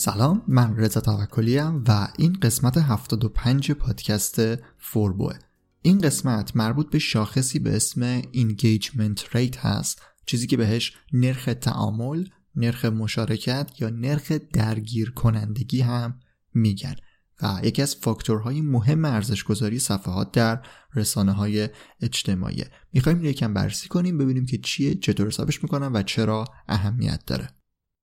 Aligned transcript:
سلام 0.00 0.42
من 0.48 0.76
رضا 0.76 1.00
توکلی 1.00 1.58
و 1.58 2.08
این 2.18 2.32
قسمت 2.32 2.78
75 2.78 3.72
پادکست 3.72 4.40
فوربوه. 4.78 5.34
این 5.82 5.98
قسمت 5.98 6.56
مربوط 6.56 6.90
به 6.90 6.98
شاخصی 6.98 7.58
به 7.58 7.76
اسم 7.76 8.22
Engagement 8.22 9.18
Rate 9.18 9.56
هست 9.56 10.02
چیزی 10.26 10.46
که 10.46 10.56
بهش 10.56 10.92
نرخ 11.12 11.48
تعامل، 11.60 12.24
نرخ 12.56 12.84
مشارکت 12.84 13.70
یا 13.80 13.90
نرخ 13.90 14.32
درگیر 14.32 15.10
کنندگی 15.10 15.80
هم 15.80 16.20
میگن. 16.54 16.96
و 17.42 17.60
یکی 17.64 17.82
از 17.82 17.96
فاکتورهای 17.96 18.60
مهم 18.60 19.04
ارزشگذاری 19.04 19.78
صفحات 19.78 20.32
در 20.32 20.62
رسانه 20.94 21.32
های 21.32 21.68
اجتماعی. 22.00 22.64
می‌خوایم 22.92 23.24
یکم 23.24 23.54
بررسی 23.54 23.88
کنیم 23.88 24.18
ببینیم 24.18 24.46
که 24.46 24.58
چیه 24.58 24.94
چطور 24.94 25.26
حسابش 25.26 25.62
می‌کنم 25.62 25.90
و 25.94 26.02
چرا 26.02 26.44
اهمیت 26.68 27.20
داره. 27.26 27.48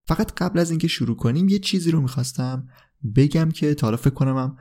فقط 0.08 0.32
قبل 0.38 0.60
از 0.60 0.70
اینکه 0.70 0.88
شروع 0.88 1.16
کنیم 1.16 1.50
یه 1.50 1.60
چیزی 1.60 1.92
رو 1.92 2.02
می‌خواستم 2.02 2.68
بگم 3.16 3.50
که 3.52 3.74
تا 3.74 3.88
حالا 3.88 3.98
فکر 3.98 4.14
کنم 4.14 4.58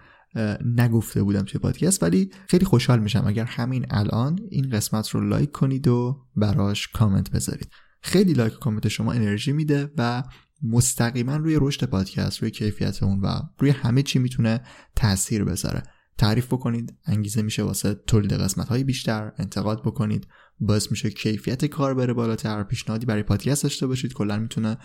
نگفته 0.65 1.23
بودم 1.23 1.43
توی 1.43 1.61
پادکست 1.61 2.03
ولی 2.03 2.31
خیلی 2.49 2.65
خوشحال 2.65 2.99
میشم. 2.99 3.25
اگر 3.27 3.45
همین 3.45 3.87
الان 3.91 4.39
این 4.51 4.71
قسمت 4.71 5.09
رو 5.09 5.29
لایک 5.29 5.53
کنید 5.53 5.89
و 5.89 6.27
براش 6.37 6.89
کامنت 6.89 7.31
بذارید. 7.31 7.69
خیلی 8.01 8.33
لایک 8.33 8.53
و 8.53 8.57
کامنت 8.57 8.89
شما 8.89 9.13
انرژی 9.13 9.53
میده 9.53 9.91
و 9.99 10.23
مستقیما 10.63 11.37
روی 11.37 11.59
رشد 11.61 11.85
پادکست 11.85 12.39
روی 12.39 12.51
کیفیت 12.51 13.03
اون 13.03 13.21
و 13.21 13.29
روی 13.59 13.71
همه 13.71 14.03
چی 14.03 14.19
می‌تونه 14.19 14.61
تاثیر 14.97 15.45
بذاره. 15.45 15.83
تعریف 16.19 16.47
بکنید 16.47 16.95
انگیزه 17.07 17.43
میشه 17.43 17.63
واسه 17.63 17.95
تولید 17.95 18.33
قسمت 18.33 18.69
های 18.69 18.85
بیشتر 18.85 19.33
انتقاد 19.39 19.83
بکنید. 19.83 20.27
باعث 20.61 20.91
میشه 20.91 21.11
کیفیت 21.11 21.65
کار 21.65 21.95
بره 21.95 22.13
بالاتر 22.13 22.63
پیشنهادی 22.63 23.07
برای 23.07 23.23
پادکست 23.23 23.63
داشته 23.63 23.87
باشید 23.87 24.13
کلا 24.13 24.39
می‌تونه 24.39 24.79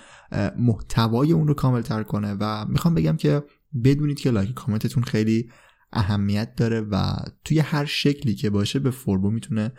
محتوای 0.57 1.31
اون 1.31 1.47
رو 1.47 1.53
کامل 1.53 1.81
تر 1.81 2.03
کنه 2.03 2.37
و 2.39 2.65
می‌خوام 2.65 2.93
بگم 2.93 3.17
که 3.17 3.43
بدونید 3.83 4.19
که 4.19 4.31
لایک 4.31 4.53
کامنتتون 4.53 5.03
خیلی 5.03 5.51
اهمیت 5.93 6.55
داره 6.55 6.81
و 6.81 7.13
توی 7.45 7.59
هر 7.59 7.85
شکلی 7.85 8.35
که 8.35 8.49
باشه 8.49 8.79
به 8.79 8.91
فوربو 8.91 9.31
می‌تونه 9.31 9.71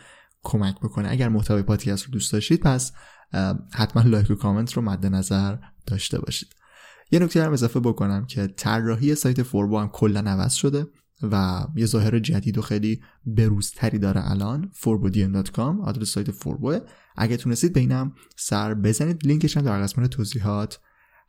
کمک 0.43 0.77
بکنه. 0.81 1.11
اگر 1.11 1.29
محتوای 1.29 1.63
پادکست 1.63 2.05
رو 2.05 2.11
دوست 2.11 2.33
داشتید 2.33 2.61
پس 2.61 2.93
حتما 3.73 4.03
لایک 4.03 4.31
و 4.31 4.35
کامنت 4.35 4.73
رو 4.73 4.83
مد 4.83 5.07
نظر 5.07 5.57
داشته 5.87 6.21
باشید. 6.21 6.49
یه 7.11 7.19
نکته 7.19 7.45
هم 7.45 7.53
اضافه 7.53 7.81
بکنم 7.81 8.27
که 8.27 8.47
طراحی 8.47 9.15
سایت 9.15 9.43
فوربو 9.43 9.79
هم 9.79 9.89
کلا 9.89 10.21
عوض 10.21 10.53
شده. 10.55 10.87
و 11.23 11.67
یه 11.77 11.87
ظاهر 11.87 12.19
جدید 12.19 12.59
و 12.59 12.63
خیلی 12.63 13.01
بروزتری 13.27 13.99
داره 13.99 14.31
الان 14.31 14.71
forbodian.com 14.83 15.85
آدرس 15.85 16.11
سایت 16.11 16.31
فوربوه 16.31 16.79
اگه 17.17 17.37
تونستید 17.37 17.73
بینم 17.73 18.15
سر 18.37 18.75
بزنید 18.75 19.27
لینکش 19.27 19.57
هم 19.57 19.63
در 19.63 19.83
قسمت 19.83 20.11
توضیحات 20.11 20.81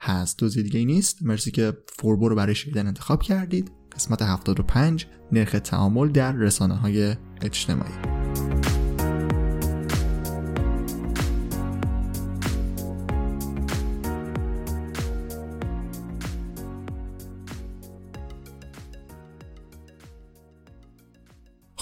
هست. 0.04 0.38
توضیح 0.38 0.64
دیگه 0.64 0.86
نیست. 0.86 1.24
مرسی 1.24 1.52
که 1.52 1.74
فوربو 1.88 2.30
رو 2.30 2.36
برای 2.36 2.56
شنیدن 2.56 2.88
انتخاب 2.88 3.22
کردید. 3.22 3.72
قسمت 3.96 4.22
75 4.22 5.08
نرخ 5.32 5.52
تعامل 5.52 6.08
در 6.08 6.32
رسانه 6.32 6.76
های 6.76 7.16
اجتماعی. 7.42 8.63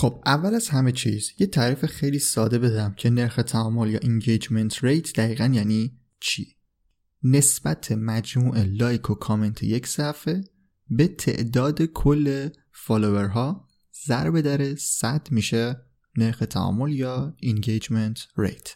خب 0.02 0.22
اول 0.26 0.56
از 0.56 0.70
همه 0.70 0.92
چیز 0.92 1.32
یه 1.40 1.48
تعریف 1.48 1.86
خیلی 1.86 2.20
ساده 2.20 2.60
بدم 2.60 2.94
که 2.94 3.10
نرخ 3.10 3.36
تعامل 3.36 3.90
یا 3.90 4.00
engagement 4.00 4.74
rate 4.76 5.14
دقیقا 5.16 5.52
یعنی 5.54 5.92
چی؟ 6.20 6.56
نسبت 7.24 7.92
مجموع 7.92 8.64
لایک 8.64 9.10
و 9.10 9.14
کامنت 9.14 9.64
یک 9.64 9.88
صفحه 9.88 10.44
به 10.90 11.08
تعداد 11.08 11.82
کل 11.82 12.50
فالوورها 12.72 13.68
ضرب 14.06 14.42
در 14.42 14.76
100 14.76 15.28
میشه 15.32 15.82
نرخ 16.18 16.44
تعامل 16.50 16.92
یا 16.92 17.36
engagement 17.44 18.20
rate. 18.20 18.70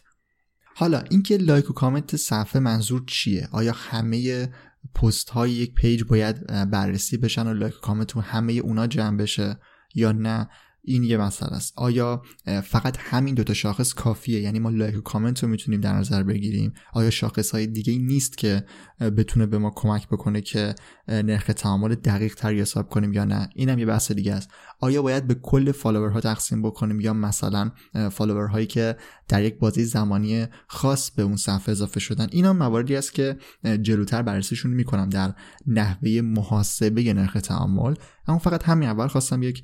حالا 0.74 1.00
اینکه 1.00 1.36
لایک 1.36 1.70
و 1.70 1.72
کامنت 1.72 2.16
صفحه 2.16 2.60
منظور 2.60 3.04
چیه؟ 3.06 3.48
آیا 3.52 3.72
همه 3.72 4.48
پست 4.94 5.30
های 5.30 5.50
یک 5.50 5.74
پیج 5.74 6.04
باید 6.04 6.46
بررسی 6.70 7.16
بشن 7.16 7.46
و 7.46 7.54
لایک 7.54 7.74
و 7.74 7.80
کامنت 7.80 8.16
همه 8.16 8.52
اونا 8.52 8.86
جمع 8.86 9.16
بشه 9.16 9.60
یا 9.94 10.12
نه؟ 10.12 10.48
این 10.86 11.04
یه 11.04 11.16
مسئله 11.16 11.52
است. 11.52 11.72
آیا 11.76 12.22
فقط 12.64 12.96
همین 13.00 13.34
دوتا 13.34 13.54
شاخص 13.54 13.94
کافیه؟ 13.94 14.40
یعنی 14.40 14.58
ما 14.58 14.70
لایک 14.70 14.96
و 14.96 15.00
کامنت 15.00 15.42
رو 15.42 15.48
می‌تونیم 15.48 15.80
در 15.80 15.92
نظر 15.92 16.22
بگیریم. 16.22 16.72
آیا 16.92 17.10
شاخص 17.10 17.50
های 17.50 17.66
دیگه 17.66 17.92
ای 17.92 17.98
نیست 17.98 18.38
که 18.38 18.64
بتونه 19.00 19.46
به 19.46 19.58
ما 19.58 19.72
کمک 19.76 20.08
بکنه 20.08 20.40
که 20.40 20.74
نرخ 21.08 21.46
تعامل 21.46 21.94
دقیق 21.94 22.34
تر 22.34 22.54
حساب 22.54 22.88
کنیم 22.88 23.12
یا 23.12 23.24
نه؟ 23.24 23.48
اینم 23.54 23.78
یه 23.78 23.86
بحث 23.86 24.12
دیگه 24.12 24.34
است. 24.34 24.50
آیا 24.80 25.02
باید 25.02 25.26
به 25.26 25.34
کل 25.34 25.72
فالوورها 25.72 26.20
تقسیم 26.20 26.62
بکنیم 26.62 27.00
یا 27.00 27.12
مثلا 27.12 27.70
فالوور 28.10 28.46
هایی 28.46 28.66
که 28.66 28.96
در 29.28 29.42
یک 29.42 29.58
بازه‌ی 29.58 29.84
زمانی 29.84 30.46
خاص 30.66 31.10
به 31.10 31.22
اون 31.22 31.36
صفحه 31.36 31.72
اضافه 31.72 32.00
شدن؟ 32.00 32.26
اینا 32.30 32.52
مواردی 32.52 32.96
است 32.96 33.12
که 33.12 33.36
جلوتر 33.82 34.22
بررسیشون 34.22 34.70
می‌کنم 34.70 35.08
در 35.08 35.34
نحوه 35.66 36.20
محاسبه 36.20 37.12
نرخ 37.12 37.32
تعامل. 37.32 37.94
اما 38.28 38.38
فقط 38.38 38.64
همین 38.64 38.88
اول 38.88 39.06
خواستم 39.06 39.42
یک 39.42 39.62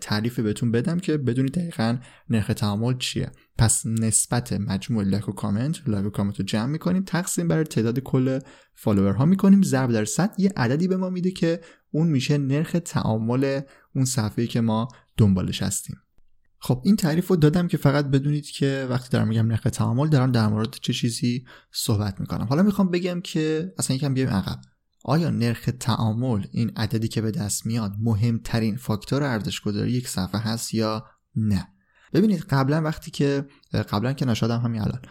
تعریف 0.00 0.40
بهتون 0.40 0.70
بدم 0.70 0.98
که 0.98 1.16
بدونید 1.16 1.52
دقیقا 1.52 1.98
نرخ 2.30 2.46
تعامل 2.46 2.98
چیه. 2.98 3.30
پس 3.58 3.86
نسبت 3.86 4.52
مجموع 4.52 5.04
لایک 5.04 5.28
و 5.28 5.32
کامنت 5.32 5.88
لایک 5.88 6.06
و 6.06 6.10
کامنت 6.10 6.38
رو 6.38 6.44
جمع 6.44 6.66
می‌کنیم 6.66 7.02
تقسیم 7.02 7.48
بر 7.48 7.64
تعداد 7.64 7.98
کل 7.98 8.38
فالوور 8.74 9.12
ها 9.12 9.24
می‌کنیم. 9.24 9.62
ضرب 9.62 9.92
در 9.92 10.04
صد 10.04 10.34
یه 10.38 10.52
عددی 10.56 10.88
به 10.88 10.96
ما 10.96 11.10
میده 11.10 11.30
که 11.30 11.60
اون 11.92 12.08
میشه 12.08 12.38
نرخ 12.38 12.76
تعامل 12.84 13.60
اون 13.94 14.04
صفحه‌ای 14.04 14.48
که 14.48 14.60
ما 14.60 14.88
دنبالش 15.16 15.62
هستیم. 15.62 15.96
خب 16.58 16.82
این 16.84 16.96
تعریف 16.96 17.28
رو 17.28 17.36
دادم 17.36 17.68
که 17.68 17.76
فقط 17.76 18.06
بدونید 18.06 18.46
که 18.46 18.86
وقتی 18.90 19.08
دارم 19.10 19.28
میگم 19.28 19.46
نرخ 19.46 19.62
تعامل 19.62 20.08
دارم 20.08 20.32
در 20.32 20.48
مورد 20.48 20.76
چه 20.80 20.92
چیزی 20.92 21.44
صحبت 21.72 22.20
می‌کنم. 22.20 22.44
حالا 22.44 22.62
می‌خوام 22.62 22.90
بگم 22.90 23.20
که 23.20 23.72
اصلا 23.78 23.96
یکم 23.96 24.14
بیایم 24.14 24.30
عقب. 24.30 24.60
آیا 25.04 25.30
نرخ 25.30 25.70
تعامل 25.80 26.44
این 26.52 26.72
عددی 26.76 27.08
که 27.08 27.20
به 27.20 27.30
دست 27.30 27.66
میاد 27.66 27.92
مهمترین 28.00 28.76
فاکتور 28.76 29.22
ارزشگذاری 29.22 29.92
یک 29.92 30.08
صفحه 30.08 30.40
هست 30.40 30.74
یا 30.74 31.06
نه؟ 31.36 31.68
ببینید 32.14 32.40
قبلا 32.40 32.82
وقتی 32.82 33.10
که 33.10 33.46
قبلا 33.72 34.12
که 34.12 34.24
نشادم 34.24 34.60
همین 34.60 34.80
الان. 34.80 35.02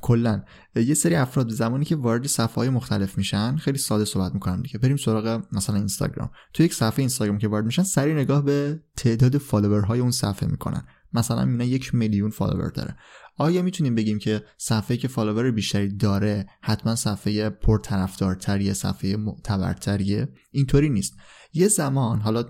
کلا 0.00 0.42
یه 0.76 0.94
سری 0.94 1.14
افراد 1.14 1.50
زمانی 1.50 1.84
که 1.84 1.96
وارد 1.96 2.26
صفحه 2.26 2.54
های 2.54 2.68
مختلف 2.68 3.18
میشن 3.18 3.56
خیلی 3.56 3.78
ساده 3.78 4.04
صحبت 4.04 4.34
می‌کنم 4.34 4.62
دیگه. 4.62 4.78
بریم 4.78 4.96
سراغ 4.96 5.42
مثلا 5.52 5.76
اینستاگرام. 5.76 6.30
تو 6.54 6.62
یک 6.62 6.74
صفحه 6.74 6.98
اینستاگرام 6.98 7.38
که 7.38 7.48
وارد 7.48 7.64
میشن 7.64 7.82
سری 7.82 8.14
نگاه 8.14 8.44
به 8.44 8.80
تعداد 8.96 9.38
فالوورهای 9.38 10.00
اون 10.00 10.10
صفحه 10.10 10.48
می‌کنن. 10.48 10.86
مثلا 11.12 11.44
می‌بینن 11.44 11.68
یک 11.70 11.94
میلیون 11.94 12.30
فالوور 12.30 12.70
داره. 12.70 12.96
آیا 13.36 13.62
می‌تونیم 13.62 13.94
بگیم 13.94 14.18
که 14.18 14.44
صفحه 14.58 14.96
که 14.96 15.08
فالوور 15.08 15.50
بیشتری 15.50 15.96
داره 15.96 16.46
حتما 16.62 16.94
صفحه 16.94 17.50
پرطرفدارتریه 17.50 18.72
صفحه 18.72 19.16
معتبرتریه؟ 19.16 20.28
اینطوری 20.50 20.88
نیست. 20.90 21.14
یه 21.52 21.68
زمان 21.68 22.20
حالا 22.20 22.44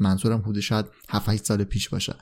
منظورم 0.00 0.40
حدود 0.40 0.60
شاید 0.60 0.86
7 1.08 1.36
سال 1.36 1.64
پیش 1.64 1.88
باشه 1.88 2.14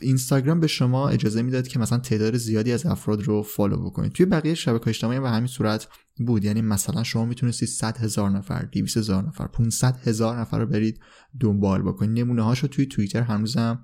اینستاگرام 0.00 0.60
به 0.60 0.66
شما 0.66 1.08
اجازه 1.08 1.42
می‌داد 1.42 1.68
که 1.68 1.78
مثلا 1.78 1.98
تعداد 1.98 2.36
زیادی 2.36 2.72
از 2.72 2.86
افراد 2.86 3.22
رو 3.22 3.42
فالو 3.42 3.84
بکنید. 3.84 4.12
توی 4.12 4.26
بقیه 4.26 4.54
شبکه 4.54 4.88
اجتماعی 4.88 5.20
به 5.20 5.30
همین 5.30 5.46
صورت 5.46 5.88
بود. 6.26 6.44
یعنی 6.44 6.62
مثلا 6.62 7.02
شما 7.02 7.24
می‌تونستید 7.24 7.68
100 7.68 7.98
هزار 7.98 8.30
نفر 8.30 8.62
200 8.62 8.96
هزار 8.96 9.26
نفر 9.26 9.46
500 9.46 9.96
هزار 9.96 10.40
نفر 10.40 10.58
رو 10.58 10.66
برید 10.66 11.00
دنبال 11.40 11.82
بکنید. 11.82 12.18
نمونه 12.18 12.42
هاشو 12.42 12.66
توی 12.66 12.86
توییتر 12.86 13.22
هنوزم 13.22 13.82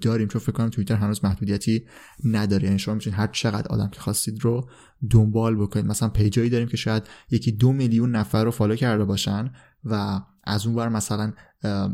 داریم. 0.00 0.28
چون 0.28 0.40
فکر 0.40 0.52
کنم 0.52 0.68
توییتر 0.68 0.94
هنوز 0.94 1.24
محدودیتی 1.24 1.86
نداره. 2.24 2.64
یعنی 2.64 2.78
شما 2.78 2.94
می‌تونید 2.94 3.18
هر 3.18 3.26
چقدر 3.26 3.68
آدم 3.68 3.88
که 3.88 4.00
خواستید 4.00 4.44
رو 4.44 4.68
دنبال 5.10 5.56
بکنید. 5.56 5.86
مثلا 5.86 6.08
پیجایی 6.08 6.50
داریم 6.50 6.68
که 6.68 6.76
شاید 6.76 7.02
یکی 7.30 7.52
دو 7.52 7.72
میلیون 7.72 8.16
نفر 8.16 8.44
رو 8.44 8.50
فالو 8.50 8.76
کرده 8.76 9.04
باشن 9.04 9.50
و 9.84 10.20
از 10.44 10.66
اون 10.66 10.76
ور 10.76 10.88
مثلا 10.88 11.32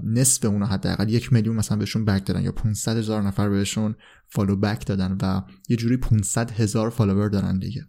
نصف 0.05 0.45
اونا 0.45 0.67
حداقل 0.67 1.09
یک 1.09 1.33
میلیون 1.33 1.57
مثلا 1.57 1.79
بهشون 1.79 2.05
back 2.05 2.27
دادن 2.27 2.43
یا 2.43 2.53
500 2.53 2.97
هزار 2.97 3.23
نفر 3.23 3.49
بهشون 3.49 3.95
follow 4.29 4.57
back 4.57 4.87
دادن 4.87 5.19
و 5.23 5.43
یه 5.69 5.77
جوری 5.77 5.97
500 5.97 6.51
هزار 6.51 6.91
فالوور 6.91 7.29
دارن 7.29 7.59
دیگه. 7.59 7.87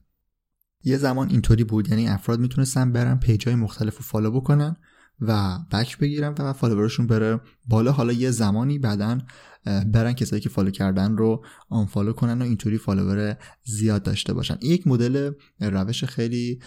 یه 0.83 0.97
زمان 0.97 1.29
اینطوری 1.29 1.63
بود 1.63 1.89
یعنی 1.89 2.07
افراد 2.07 2.39
می‌تونستن 2.39 2.91
برن 2.91 3.19
پیج 3.19 3.47
های 3.47 3.55
مختلف 3.55 3.97
رو 3.97 4.03
فالو 4.03 4.31
بکنن 4.31 4.75
و 5.19 5.59
back 5.71 5.97
بگیرن 5.97 6.35
و 6.39 6.53
فالوورشون 6.53 7.07
بره 7.07 7.39
بالا. 7.67 7.91
حالا 7.91 8.13
یه 8.13 8.31
زمانی 8.31 8.79
بعدا 8.79 9.17
برن 9.65 10.13
کسایی 10.13 10.41
که 10.41 10.49
فالو 10.49 10.71
کردن 10.71 11.17
رو 11.17 11.45
unfollow 11.69 12.13
کنن 12.13 12.41
و 12.41 12.45
اینطوری 12.45 12.77
فالوور 12.77 13.37
زیاد 13.63 14.03
داشته 14.03 14.33
باشن. 14.33 14.57
یک 14.61 14.87
مدل 14.87 15.31
روش 15.59 16.03
خیلی 16.03 16.59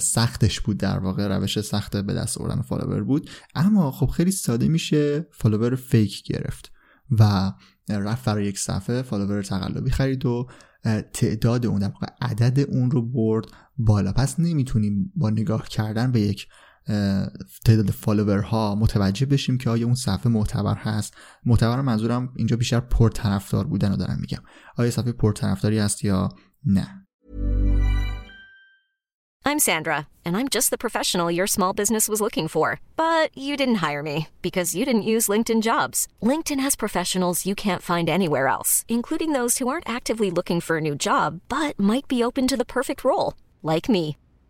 سختش 0.00 0.60
بود 0.60 0.76
در 0.76 0.98
واقع 0.98 1.28
روش 1.28 1.60
سخت 1.60 1.96
به 1.96 2.14
دست 2.14 2.38
آوردن 2.38 2.62
فالوور 2.62 3.04
بود. 3.04 3.30
اما 3.54 3.90
خب 3.90 4.06
خیلی 4.06 4.30
ساده 4.30 4.68
میشه 4.68 5.26
فالوور 5.32 5.74
فیک 5.74 6.22
گرفت 6.22 6.72
و 7.10 7.52
رفت 7.88 8.24
برای 8.24 8.46
یک 8.46 8.58
صفحه 8.58 9.02
فالوور 9.02 9.42
تقلبی 9.42 9.90
خرید 9.90 10.26
و 10.26 10.48
تعداد 11.12 11.66
اون 11.66 11.78
در 11.78 11.88
واقع 11.88 12.06
عدد 12.20 12.70
اون 12.70 12.90
رو 12.90 13.02
برد 13.02 13.44
بالا. 13.78 14.12
پس 14.12 14.40
نمی‌تونیم 14.40 15.12
با 15.16 15.30
نگاه 15.30 15.68
کردن 15.68 16.12
به 16.12 16.20
یک 16.20 16.46
تعداد 17.64 17.90
فالوورها 17.90 18.74
متوجه 18.74 19.26
بشیم 19.26 19.58
که 19.58 19.70
آیا 19.70 19.86
اون 19.86 19.94
صفحه 19.94 20.28
معتبر 20.28 20.74
هست 20.74 21.14
معتبر 21.46 21.80
منظورم 21.80 22.32
اینجا 22.36 22.56
بیشتر 22.56 22.80
پرطرفدار 22.80 23.66
بودن 23.66 23.90
رو 23.90 23.96
دارم 23.96 24.18
میگم 24.20 24.42
آیا 24.76 24.90
صفحه 24.90 25.12
پرطرفداری 25.12 25.78
هست 25.78 26.04
یا 26.04 26.28
نه 26.66 27.04
I'm 29.50 29.66
Sandra, 29.70 30.08
and 30.26 30.36
I'm 30.36 30.48
just 30.56 30.68
the 30.70 30.84
professional 30.84 31.30
your 31.30 31.46
small 31.46 31.72
business 31.72 32.06
was 32.06 32.20
looking 32.20 32.48
for. 32.48 32.66
But 32.96 33.26
you 33.46 33.56
didn't 33.56 33.82
hire 33.86 34.02
me 34.02 34.18
because 34.42 34.74
you 34.76 34.84
didn't 34.84 35.10
use 35.14 35.32
LinkedIn 35.32 35.62
jobs. 35.62 36.06
LinkedIn 36.22 36.60
has 36.60 36.76
professionals 36.76 37.46
you 37.46 37.54
can't 37.54 37.88
find 37.90 38.10
anywhere 38.10 38.48
else, 38.48 38.84
including 38.88 39.32
those 39.32 39.56
who 39.56 39.68
aren't 39.68 39.88
actively 39.88 40.30
looking 40.30 40.60
for 40.60 40.76
a 40.76 40.82
new 40.82 40.94
job 40.94 41.40
but 41.48 41.80
might 41.80 42.06
be 42.08 42.22
open 42.22 42.46
to 42.48 42.58
the 42.58 42.72
perfect 42.76 43.04
role, 43.04 43.32
like 43.62 43.88
me. 43.88 44.18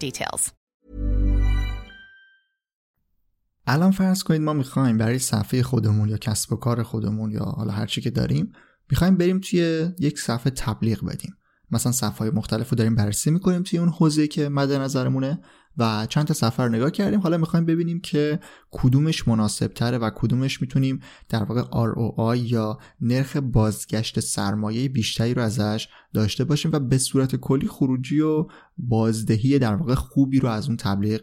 details. 0.00 0.50
الان 3.66 3.90
فرض 3.90 4.22
کنید 4.22 4.40
ما 4.40 4.52
می‌خوایم 4.52 4.98
برای 4.98 5.18
صفحه 5.18 5.62
خودمون 5.62 6.08
یا 6.08 6.16
کسب 6.16 6.52
و 6.52 6.56
کار 6.56 6.82
خودمون 6.82 7.30
یا 7.30 7.44
حالا 7.44 7.72
هر 7.72 7.86
چی 7.86 8.00
که 8.00 8.10
داریم 8.10 8.52
می‌خوایم 8.90 9.16
بریم 9.16 9.40
توی 9.40 9.88
یک 9.98 10.18
صفحه 10.18 10.50
تبلیغ 10.50 11.04
بدیم 11.04 11.36
مثلا 11.70 11.92
صفحه 11.92 12.18
های 12.18 12.30
مختلف 12.30 12.70
رو 12.70 12.76
داریم 12.76 12.94
بررسی 12.94 13.30
می‌کنیم 13.30 13.62
توی 13.62 13.78
اون 13.78 13.88
حوزه 13.88 14.28
که 14.28 14.48
مد 14.48 14.72
نظرمونه 14.72 15.40
و 15.78 16.06
چند 16.06 16.26
تا 16.26 16.34
سفر 16.34 16.68
نگاه 16.68 16.90
کردیم. 16.90 17.20
حالا 17.20 17.36
می‌خوایم 17.36 17.66
ببینیم 17.66 18.00
که 18.00 18.40
کدومش 18.70 19.28
مناسب 19.28 19.66
تره 19.66 19.98
و 19.98 20.10
کدومش 20.14 20.60
می‌تونیم 20.60 21.00
در 21.28 21.42
واقع 21.42 21.62
ROI 21.62 22.38
یا 22.52 22.78
نرخ 23.00 23.36
بازگشت 23.36 24.20
سرمایه 24.20 24.88
بیشتری 24.88 25.34
رو 25.34 25.42
ازش 25.42 25.88
داشته 26.14 26.44
باشیم 26.44 26.70
و 26.72 26.78
به 26.78 26.98
صورت 26.98 27.36
کلی 27.36 27.68
خروجی 27.68 28.20
و 28.20 28.46
بازدهی 28.78 29.58
در 29.58 29.74
واقع 29.74 29.94
خوبی 29.94 30.40
رو 30.40 30.48
از 30.48 30.66
اون 30.66 30.76
تبلیغ 30.76 31.20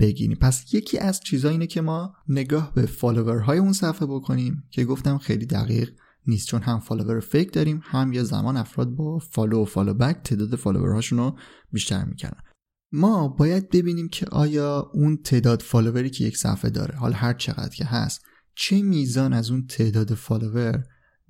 بگیریم. 0.00 0.38
پس 0.40 0.74
یکی 0.74 0.98
از 0.98 1.20
چیزا 1.20 1.48
اینه 1.48 1.66
که 1.66 1.80
ما 1.80 2.14
نگاه 2.28 2.72
به 2.74 2.86
فالوورهای 2.86 3.58
اون 3.58 3.72
صفحه 3.72 4.06
بکنیم 4.06 4.64
که 4.70 4.84
گفتم 4.84 5.18
خیلی 5.18 5.46
دقیق 5.46 5.90
نیست 6.26 6.48
چون 6.48 6.62
هم 6.62 6.80
فالوور 6.80 7.20
فیک 7.20 7.52
داریم 7.52 7.80
هم 7.84 8.12
یه 8.12 8.22
زمان 8.22 8.56
افراد 8.56 8.88
با 8.88 9.18
follow 9.18 9.62
و 9.62 9.64
follow 9.64 9.94
back 9.94 10.16
تعداد 10.24 10.56
فالوورهاشون 10.56 11.18
رو 11.18 11.36
بیشتر 11.72 12.04
می‌کنن 12.04 12.42
ما 12.92 13.28
باید 13.28 13.70
ببینیم 13.70 14.08
که 14.08 14.26
آیا 14.26 14.90
اون 14.94 15.16
تعداد 15.16 15.62
فالووری 15.62 16.10
که 16.10 16.24
یک 16.24 16.36
صفحه 16.36 16.70
داره 16.70 16.96
حالا 16.96 17.16
هر 17.16 17.32
چقدر 17.32 17.74
که 17.74 17.84
هست 17.84 18.24
چه 18.54 18.82
میزان 18.82 19.32
از 19.32 19.50
اون 19.50 19.66
تعداد 19.66 20.14
فالوور 20.14 20.84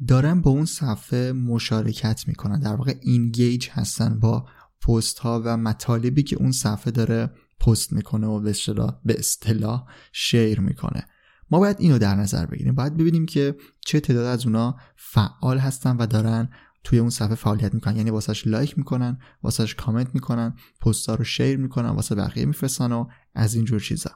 دارن 0.09 0.41
با 0.41 0.51
اون 0.51 0.65
صفحه 0.65 1.33
مشارکت 1.33 2.25
می‌کنن. 2.29 2.61
در 2.61 2.75
واقع 2.75 2.95
engage 3.03 3.69
هستن 3.71 4.21
با 4.21 4.47
پست 4.87 5.19
ها 5.19 5.43
و 5.45 5.57
مطالبی 5.57 6.23
که 6.23 6.37
اون 6.37 6.53
صفحه 6.53 6.91
داره 6.91 7.31
پست 7.61 7.93
می‌کنه 7.93 8.27
و 8.27 8.41
به 8.41 8.51
اصطلاح 8.51 9.01
به 9.05 9.19
اصطلاح 9.19 9.85
share 10.13 10.61
می‌کنه. 10.61 11.07
ما 11.51 11.59
باید 11.59 11.77
اینو 11.81 11.99
در 11.99 12.15
نظر 12.15 12.47
بگیریم. 12.47 12.75
باید 12.75 12.97
ببینیم 12.97 13.27
که 13.27 13.57
چه 13.87 14.01
تعداد 14.01 14.27
از 14.27 14.47
اونا 14.47 14.77
فعال 14.97 15.59
هستن 15.59 15.97
و 15.97 16.07
دارن 16.07 16.49
توی 16.89 16.99
اون 16.99 17.11
صفحه 17.11 17.35
فعالیت 17.35 17.75
می‌کنن. 17.75 17.97
یعنی 17.97 18.11
واسهش 18.11 18.47
لایک 18.47 18.79
می‌کنن 18.79 19.19
واسهش 19.43 19.75
کامنت 19.75 20.15
می‌کنن 20.15 20.55
پستها 20.81 21.15
رو 21.15 21.25
share 21.25 21.59
می‌کنن 21.59 21.89
واسه 21.89 22.15
بقیه 22.15 22.45
میفرستن 22.45 22.93
و 22.93 23.07
از 23.35 23.55
اینجور 23.55 23.81
چیزا. 23.81 24.11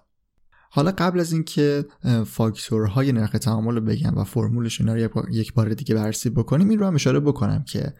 حالا 0.71 0.93
قبل 0.99 1.21
از 1.21 1.33
اینکه 1.33 1.85
فاکتورهای 2.27 3.13
نرخ 3.13 3.31
تعامل 3.33 3.75
رو 3.75 3.81
بگم 3.81 4.19
و 4.19 4.25
فرمولش 4.25 4.81
اینا 4.81 4.95
رو 4.95 5.31
یک 5.31 5.55
بار 5.55 5.69
دیگه 5.75 5.95
بررسی 5.95 6.31
بکنیم 6.31 6.69
این 6.69 6.79
رو 6.79 6.87
هم 6.87 6.95
اشاره 6.95 7.21
بکنم 7.21 7.65
که 7.65 7.95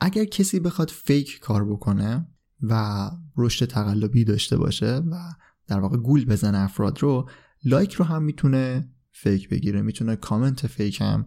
اگر 0.00 0.24
کسی 0.24 0.60
بخواد 0.60 0.90
فیک 0.90 1.38
کار 1.40 1.64
بکنه 1.64 2.26
و 2.62 3.10
رشد 3.36 3.66
تقلبی 3.66 4.24
داشته 4.24 4.56
باشه 4.56 4.96
و 4.96 5.18
در 5.66 5.80
واقع 5.80 5.96
گول 5.96 6.24
بزنه 6.24 6.58
افراد 6.58 7.02
رو 7.02 7.28
لایک 7.64 7.92
رو 7.92 8.04
هم 8.04 8.22
می‌تونه 8.22 8.88
فیک 9.10 9.48
بگیره. 9.48 9.82
می‌تونه 9.82 10.16
کامنت 10.16 10.66
فیک 10.66 11.00
هم 11.00 11.26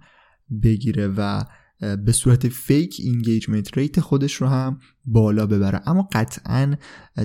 بگیره 0.63 1.07
و 1.17 1.43
به 1.79 2.12
صورت 2.12 2.48
فیک 2.48 2.96
engagement 3.00 3.77
rate 3.77 4.00
خودش 4.00 4.34
رو 4.34 4.48
هم 4.48 4.79
بالا 5.05 5.46
ببره. 5.46 5.82
اما 5.86 6.08
قطعا 6.12 6.75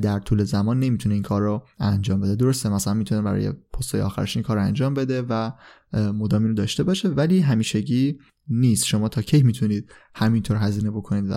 در 0.02 0.18
طول 0.18 0.44
زمان 0.44 0.80
نمی‌تونه 0.80 1.14
این 1.14 1.22
کار 1.22 1.42
رو 1.42 1.66
انجام 1.78 2.20
بده. 2.20 2.36
درسته 2.36 2.68
مثلا 2.68 2.94
می‌تونه 2.94 3.22
برای 3.22 3.52
پست 3.72 3.94
آخرش 3.94 4.36
این 4.36 4.42
کار 4.42 4.56
رو 4.56 4.62
انجام 4.62 4.94
بده 4.94 5.22
و 5.22 5.50
مدامی 5.92 6.48
رو 6.48 6.54
داشته 6.54 6.82
باشه 6.82 7.08
ولی 7.08 7.40
همیشگی 7.40 8.18
نیست. 8.48 8.86
شما 8.86 9.08
تا 9.08 9.22
کی 9.22 9.42
می‌تونید 9.42 9.90
همینطور 10.14 10.56
هزینه 10.56 10.90
بکنید 10.90 11.30
و 11.30 11.34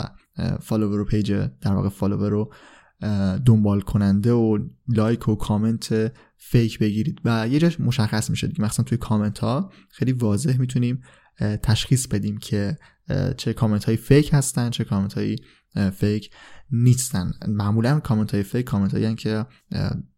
فالوور 0.62 1.00
و 1.00 1.06
پیج 1.06 1.32
در 1.62 1.74
واقع 1.74 1.90
فالوور 1.90 2.30
رو 2.30 2.54
دنبال 3.46 3.82
کننده 3.82 4.32
و 4.32 4.58
لایک 4.88 5.30
و 5.30 5.36
کامنت 5.36 6.14
فیک 6.38 6.80
بگیرید. 6.80 7.22
و 7.26 7.48
یه 7.48 7.60
جاش 7.60 7.80
مشخص 7.80 8.30
میشه 8.30 8.48
دیگه. 8.48 8.62
مثلا 8.62 8.84
توی 8.84 8.98
کامنت 8.98 9.40
ها 9.40 9.72
خیلی 9.90 10.12
واضح 10.12 10.58
می‌تونیم 10.58 11.02
تشخیص 11.40 12.08
بدیم 12.08 12.38
که 12.38 12.78
چه 13.38 13.54
کامنت 13.54 13.84
های 13.84 13.98
فیک 13.98 14.30
هستن 14.34 14.70
چه 14.70 14.84
کامنت 14.84 15.14
های 15.14 15.36
فیک 15.94 16.30
نیستن. 16.72 17.32
معمولا 17.48 18.00
کامنت 18.00 18.34
های 18.34 18.44
فیک 18.44 18.66
کامنت 18.66 18.94
هایی 18.94 19.16
که 19.16 19.46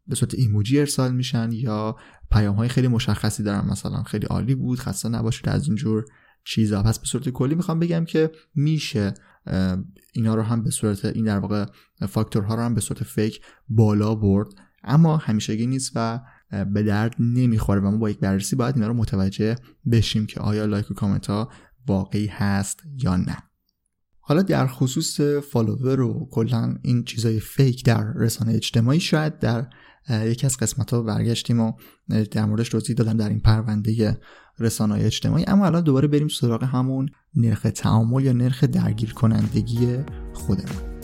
به 0.08 0.16
صورت 0.16 0.34
ایموجی 0.34 0.80
ارسال 0.80 1.14
میشن 1.14 1.50
یا 1.52 1.96
پیام 2.32 2.56
های 2.56 2.70
خیلی 2.70 2.88
مشخصی 2.88 3.44
دارن. 3.44 3.66
مثلا 3.70 4.04
خیلی 4.04 4.26
عالی 4.26 4.56
بود 4.56 4.80
خسته 4.80 5.10
نباشید 5.10 5.50
از 5.50 5.68
اینجور 5.68 6.06
چیزا. 6.44 6.84
پس 6.84 7.00
به 7.00 7.06
صورت 7.06 7.30
کلی 7.30 7.56
می‌خوام 7.56 7.80
بگم 7.80 8.06
که 8.06 8.32
میشه 8.56 9.14
اینا 10.14 10.36
رو 10.36 10.42
هم 10.42 10.64
به 10.64 10.70
صورت 10.70 11.06
این 11.06 11.26
در 11.26 11.40
واقع 11.40 11.66
فاکتورها 12.10 12.56
رو 12.56 12.62
هم 12.62 12.74
به 12.74 12.82
صورت 12.82 13.04
فیک 13.04 13.42
بالا 13.70 14.16
برد. 14.16 14.48
اما 14.84 15.18
همیشگی 15.18 15.68
نیست 15.68 15.92
و 15.96 16.20
به 16.74 16.84
درد 16.84 17.16
نمی‌خوره 17.20 17.80
و 17.80 17.92
ما 17.92 17.98
با 17.98 18.10
یک 18.10 18.20
بررسی 18.20 18.56
باید 18.56 18.76
اینا 18.76 18.88
رو 18.88 18.94
متوجه 18.94 19.56
بشیم 19.92 20.26
که 20.26 20.40
آیا 20.40 20.66
لایک 20.66 20.92
و 20.92 20.94
کامنت 20.94 21.28
ها 21.28 21.50
واقعی 21.88 22.28
هست 22.28 22.80
یا 22.98 23.16
نه. 23.16 23.38
حالا 24.20 24.42
در 24.42 24.68
خصوص 24.68 25.22
فالوور 25.22 26.02
و 26.02 26.28
کلا 26.32 26.76
این 26.82 27.04
چیزای 27.04 27.40
فیک 27.40 27.86
در 27.86 28.14
رسانه 28.16 28.54
اجتماعی 28.54 29.00
شاید 29.00 29.40
در 29.40 29.68
یکی 30.10 30.46
از 30.46 30.58
قسمت 30.58 30.94
ها 30.94 31.02
برگشتیم 31.02 31.60
و 31.60 31.74
در 32.32 32.46
موردش 32.46 32.70
توضیح 32.70 32.96
دادم 32.96 33.18
در 33.18 33.30
این 33.30 33.40
پرونده 33.40 34.20
رسانه 34.60 34.96
اجتماعی. 35.06 35.46
اما 35.48 35.66
الان 35.66 35.84
دوباره 35.84 36.08
بریم 36.08 36.28
سراغ 36.28 36.64
همون 36.64 37.10
نرخ 37.36 37.68
تعامل 37.76 38.24
یا 38.24 38.34
نرخ 38.34 38.64
درگیر 38.64 39.14
کنندگی 39.14 39.98
خودمون. 40.34 40.95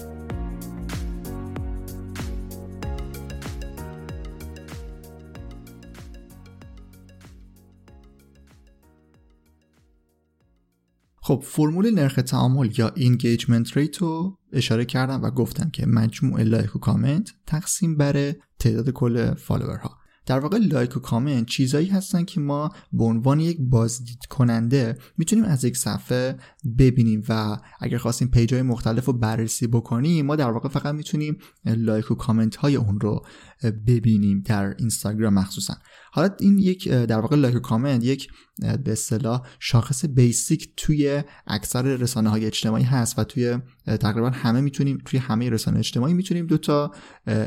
خب 11.23 11.43
فرمول 11.45 11.91
نرخ 11.91 12.15
تعامل 12.15 12.69
یا 12.77 12.91
engagement 12.95 13.77
rate 13.77 13.97
رو 13.97 14.37
اشاره 14.53 14.85
کردم 14.85 15.21
و 15.23 15.29
گفتم 15.29 15.69
که 15.69 15.85
مجموع 15.85 16.43
لایک 16.43 16.75
و 16.75 16.79
کامنت 16.79 17.29
تقسیم 17.47 17.97
بر 17.97 18.33
تعداد 18.59 18.89
کل 18.89 19.33
فالوورها 19.33 19.97
در 20.25 20.39
واقع 20.39 20.57
لایک 20.57 20.97
و 20.97 20.99
کامنت 20.99 21.45
چیزایی 21.45 21.87
هستن 21.87 22.23
که 22.23 22.39
ما 22.39 22.69
به 22.93 23.03
عنوان 23.03 23.39
یک 23.39 23.57
بازدید 23.59 24.25
کننده 24.29 24.97
می‌تونیم 25.17 25.45
از 25.45 25.63
یک 25.63 25.77
صفحه 25.77 26.37
ببینیم 26.77 27.23
و 27.29 27.57
اگر 27.79 27.97
خواستیم 27.97 28.27
پیج 28.27 28.53
های 28.53 28.63
مختلف 28.63 29.05
رو 29.05 29.13
بررسی 29.13 29.67
بکنیم 29.67 30.25
ما 30.25 30.35
در 30.35 30.51
واقع 30.51 30.69
فقط 30.69 30.95
می‌تونیم 30.95 31.37
لایک 31.65 32.11
و 32.11 32.15
کامنت 32.15 32.55
های 32.55 32.75
اون 32.75 32.99
رو 32.99 33.25
ببینیم 33.63 34.41
در 34.45 34.75
اینستاگرام 34.79 35.33
مخصوصا. 35.33 35.73
حالا 36.11 36.29
این 36.39 36.59
یک 36.59 36.89
در 36.89 37.19
واقع 37.19 37.35
لایک 37.35 37.57
کامنت 37.57 38.03
یک 38.03 38.27
به 38.59 38.91
اصطلاح 38.91 39.41
شاخص 39.59 40.05
بیسیک 40.05 40.73
توی 40.77 41.23
اکثر 41.47 41.81
رسانه 41.81 42.29
های 42.29 42.45
اجتماعی 42.45 42.83
هست 42.83 43.19
و 43.19 43.23
توی 43.23 43.57
تقریبا 43.85 44.29
همه 44.29 44.61
می‌تونیم 44.61 44.97
توی 45.05 45.19
همه 45.19 45.49
رسانه 45.49 45.79
اجتماعی 45.79 46.13
می‌تونیم 46.13 46.45
دوتا 46.45 46.91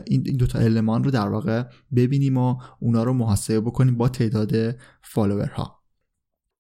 این 0.07 0.23
دوتا 0.23 0.59
المان 0.59 1.05
رو 1.05 1.11
در 1.11 1.29
واقع 1.29 1.63
ببینیم 1.97 2.37
و 2.37 2.57
اونا 2.81 3.03
رو 3.03 3.13
محاسبه 3.13 3.61
بکنیم 3.61 3.97
با 3.97 4.09
تعداد 4.09 4.77
فالوورها. 5.03 5.84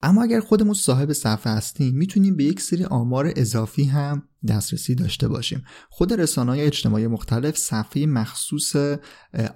اما 0.04 0.22
اگر 0.22 0.40
خودمون 0.40 0.74
صاحب 0.74 1.12
صفحه 1.12 1.52
هستیم 1.52 1.94
می‌تونیم 1.94 2.36
به 2.36 2.44
یک 2.44 2.60
سری 2.60 2.84
آمار 2.84 3.32
اضافی 3.36 3.84
هم 3.84 4.22
دسترسی 4.48 4.94
داشته 4.94 5.28
باشیم. 5.28 5.64
خود 5.88 6.12
رسانه 6.12 6.50
های 6.50 6.60
اجتماعی 6.60 7.06
مختلف 7.06 7.56
صفحه 7.56 8.06
مخصوص 8.06 8.76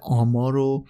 آمار 0.01 0.55
و 0.55 0.85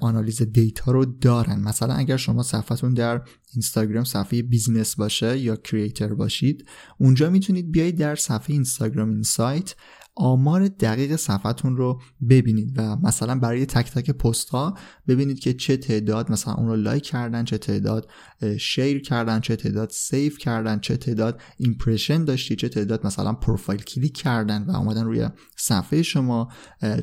آنالیز 0.00 0.42
دیتا 0.42 0.92
رو 0.92 1.04
دارن. 1.04 1.60
مثلا 1.60 1.94
اگر 1.94 2.16
شما 2.16 2.42
صفحتون 2.42 2.94
در 2.94 3.22
اینستاگرام 3.52 4.04
صفحه 4.04 4.42
business 4.42 4.96
باشه 4.96 5.38
یا 5.38 5.56
creator 5.56 6.14
باشید 6.14 6.68
اونجا 6.98 7.30
می‌تونید 7.30 7.72
بیایید 7.72 7.98
در 7.98 8.16
صفحه 8.16 8.54
اینستاگرام 8.54 9.10
insight 9.10 9.74
آمار 10.16 10.68
دقیق 10.68 11.16
صفحتون 11.16 11.76
رو 11.76 12.00
ببینید 12.30 12.72
و 12.76 12.96
مثلا 12.96 13.38
برای 13.38 13.66
تک 13.66 13.90
تک 13.90 14.10
پست 14.10 14.48
ها 14.48 14.74
ببینید 15.08 15.38
که 15.38 15.54
چه 15.54 15.76
تعداد 15.76 16.32
مثلا 16.32 16.54
اون 16.54 16.66
رو 16.66 16.76
لایک 16.76 17.02
کردن 17.02 17.44
چه 17.44 17.58
تعداد 17.58 18.10
share 18.58 19.02
کردن 19.02 19.40
چه 19.40 19.56
تعداد 19.56 19.90
save 19.90 20.32
کردن 20.36 20.78
چه 20.78 20.96
تعداد 20.96 21.40
impression 21.56 22.24
داشتی 22.24 22.56
چه 22.56 22.68
تعداد 22.68 23.06
مثلا 23.06 23.32
پروفایل 23.32 23.82
کلیک 23.82 24.16
کردن 24.16 24.62
و 24.62 24.76
اومدن 24.76 25.04
روی 25.04 25.28
صفحه 25.56 26.02
شما 26.02 26.48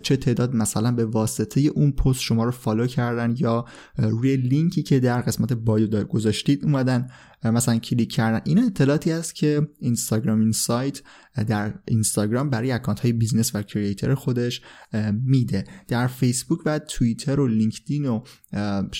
چه 0.03 0.17
تعداد 0.17 0.55
مثلا 0.55 0.91
به 0.91 1.05
واسطه 1.05 1.61
اون 1.61 1.91
پست 1.91 2.19
شما 2.21 2.43
رو 2.43 2.51
فالو 2.51 2.87
کردن 2.87 3.35
یا 3.37 3.65
روی 3.97 4.35
لینکی 4.37 4.83
که 4.83 4.99
در 4.99 5.21
قسمت 5.21 5.53
bio 5.53 6.03
گذاشتید 6.03 6.65
اومدن 6.65 7.07
مثلا 7.43 7.77
کلیک 7.77 8.11
کردن. 8.11 8.41
این 8.45 8.63
اطلاعاتی 8.63 9.11
است 9.11 9.35
که 9.35 9.67
اینستاگرام 9.79 10.39
insight 10.39 11.01
در 11.47 11.73
اینستاگرام 11.87 12.49
برای 12.49 12.71
اکانت 12.71 12.99
های 12.99 13.13
business 13.13 13.55
و 13.55 13.61
creator 13.61 14.15
خودش 14.15 14.61
میده. 15.23 15.63
در 15.87 16.07
فیسبوک 16.07 16.59
و 16.65 16.79
توییتر 16.79 17.39
و 17.39 17.47
لینکدین 17.47 18.05
و 18.05 18.23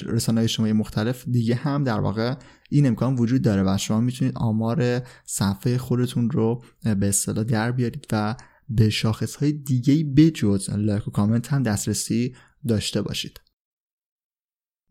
رسانه 0.06 0.48
های 0.48 0.74
مختلف 0.74 1.28
دیگه 1.28 1.56
هم 1.56 1.84
در 1.84 2.00
واقع 2.00 2.36
این 2.70 2.88
امکان 2.88 3.16
وجود 3.16 3.42
داره 3.42 3.64
و 3.64 3.78
شما 3.78 4.00
می‌تونید 4.00 4.34
آمار 4.38 5.02
صفحه 5.26 5.78
خودتون 5.78 6.30
رو 6.30 6.64
به 6.84 7.08
اصطلاح 7.08 7.44
در 7.44 7.72
بیارید 7.72 8.08
و 8.12 8.36
به 8.70 8.90
شاخص 8.90 9.36
های 9.36 9.52
دیگه 9.52 10.04
بجز 10.04 10.70
لایک 10.70 11.08
و 11.08 11.12
کامنت 11.12 11.54
هم 11.54 11.64
دسترسی 11.64 12.36
داشته 12.68 13.02
باشید. 13.02 13.51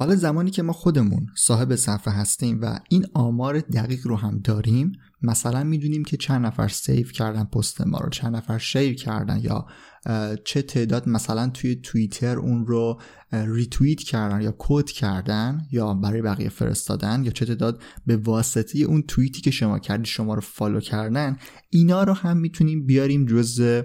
حالا 0.00 0.14
زمانی 0.14 0.50
که 0.50 0.62
ما 0.62 0.72
خودمون 0.72 1.26
صاحب 1.36 1.74
صفحه 1.74 2.14
هستیم 2.14 2.60
و 2.62 2.78
این 2.88 3.06
آمار 3.14 3.60
دقیق 3.60 4.06
رو 4.06 4.16
هم 4.16 4.38
داریم 4.38 4.92
مثلا 5.22 5.64
می‌دونیم 5.64 6.04
که 6.04 6.16
چند 6.16 6.46
نفر 6.46 6.68
save 6.68 7.06
کردن 7.06 7.44
پست 7.44 7.80
ما 7.80 7.98
رو 7.98 8.08
چند 8.08 8.36
نفر 8.36 8.58
share 8.58 8.94
کردن 8.94 9.40
یا 9.42 9.66
چه 10.44 10.62
تعداد 10.62 11.08
مثلا 11.08 11.48
توی 11.48 11.76
توییتر 11.76 12.38
اون 12.38 12.66
رو 12.66 13.00
ریتویت 13.32 14.00
کردن 14.00 14.40
یا 14.40 14.54
quote 14.58 14.86
کردن 14.86 15.62
یا 15.72 15.94
برای 15.94 16.22
بقیه 16.22 16.48
فرستادن 16.48 17.24
یا 17.24 17.30
چه 17.30 17.46
تعداد 17.46 17.82
به 18.06 18.16
واسطه 18.16 18.78
اون 18.78 19.02
توییتی 19.02 19.40
که 19.40 19.50
شما 19.50 19.78
کردی 19.78 20.04
شما 20.04 20.34
رو 20.34 20.40
فالو 20.40 20.80
کردن 20.80 21.36
اینا 21.70 22.02
رو 22.02 22.12
هم 22.12 22.36
می‌تونیم 22.36 22.86
بیاریم 22.86 23.26
جز 23.26 23.82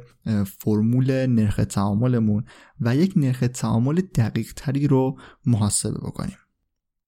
فرمول 0.60 1.26
نرخ 1.26 1.60
تعاملمون 1.70 2.44
و 2.82 2.96
یک 2.96 3.14
نرخ 3.16 3.44
تعامل 3.54 4.02
دقیق 4.16 4.54
تری 4.56 4.88
رو 4.88 5.18
محاسبه 5.46 5.98
بکنیم. 5.98 6.38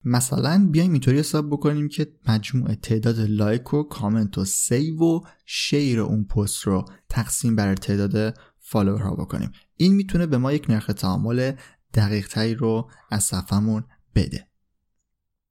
مثلا 0.04 0.68
بیایم 0.72 0.92
اینطوری 0.92 1.20
حساب 1.20 1.50
بکنیم 1.50 1.88
که 1.88 2.14
مجموع 2.28 2.76
تعداد 2.76 3.20
لایک 3.20 3.74
و 3.74 3.84
کامنت 3.84 4.38
و 4.38 4.46
save 4.46 5.04
و 5.04 5.22
share 5.46 6.00
اون 6.00 6.24
پست 6.24 6.62
رو 6.62 6.86
تقسیم 7.10 7.56
بر 7.56 7.76
تعداد 7.76 8.38
فالوورها 8.60 9.16
بکنیم. 9.16 9.52
این 9.76 9.96
می‌تونه 9.96 10.26
به 10.26 10.38
ما 10.38 10.54
یک 10.54 10.70
نرخ 10.70 10.88
تعامل 10.88 11.52
دقیق 11.94 12.28
تری 12.28 12.56
رو 12.56 12.90
از 13.12 13.24
صفحمون 13.24 13.84
بده. 14.16 14.48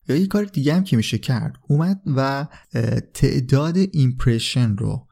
یا 0.08 0.16
یک 0.16 0.28
کار 0.28 0.44
دیگه 0.44 0.74
هم 0.74 0.84
که 0.84 0.96
میشه 0.96 1.18
کرد 1.18 1.56
اومد 1.68 2.02
و 2.16 2.46
تعداد 3.14 3.76
impression 3.92 4.76
رو 4.76 5.06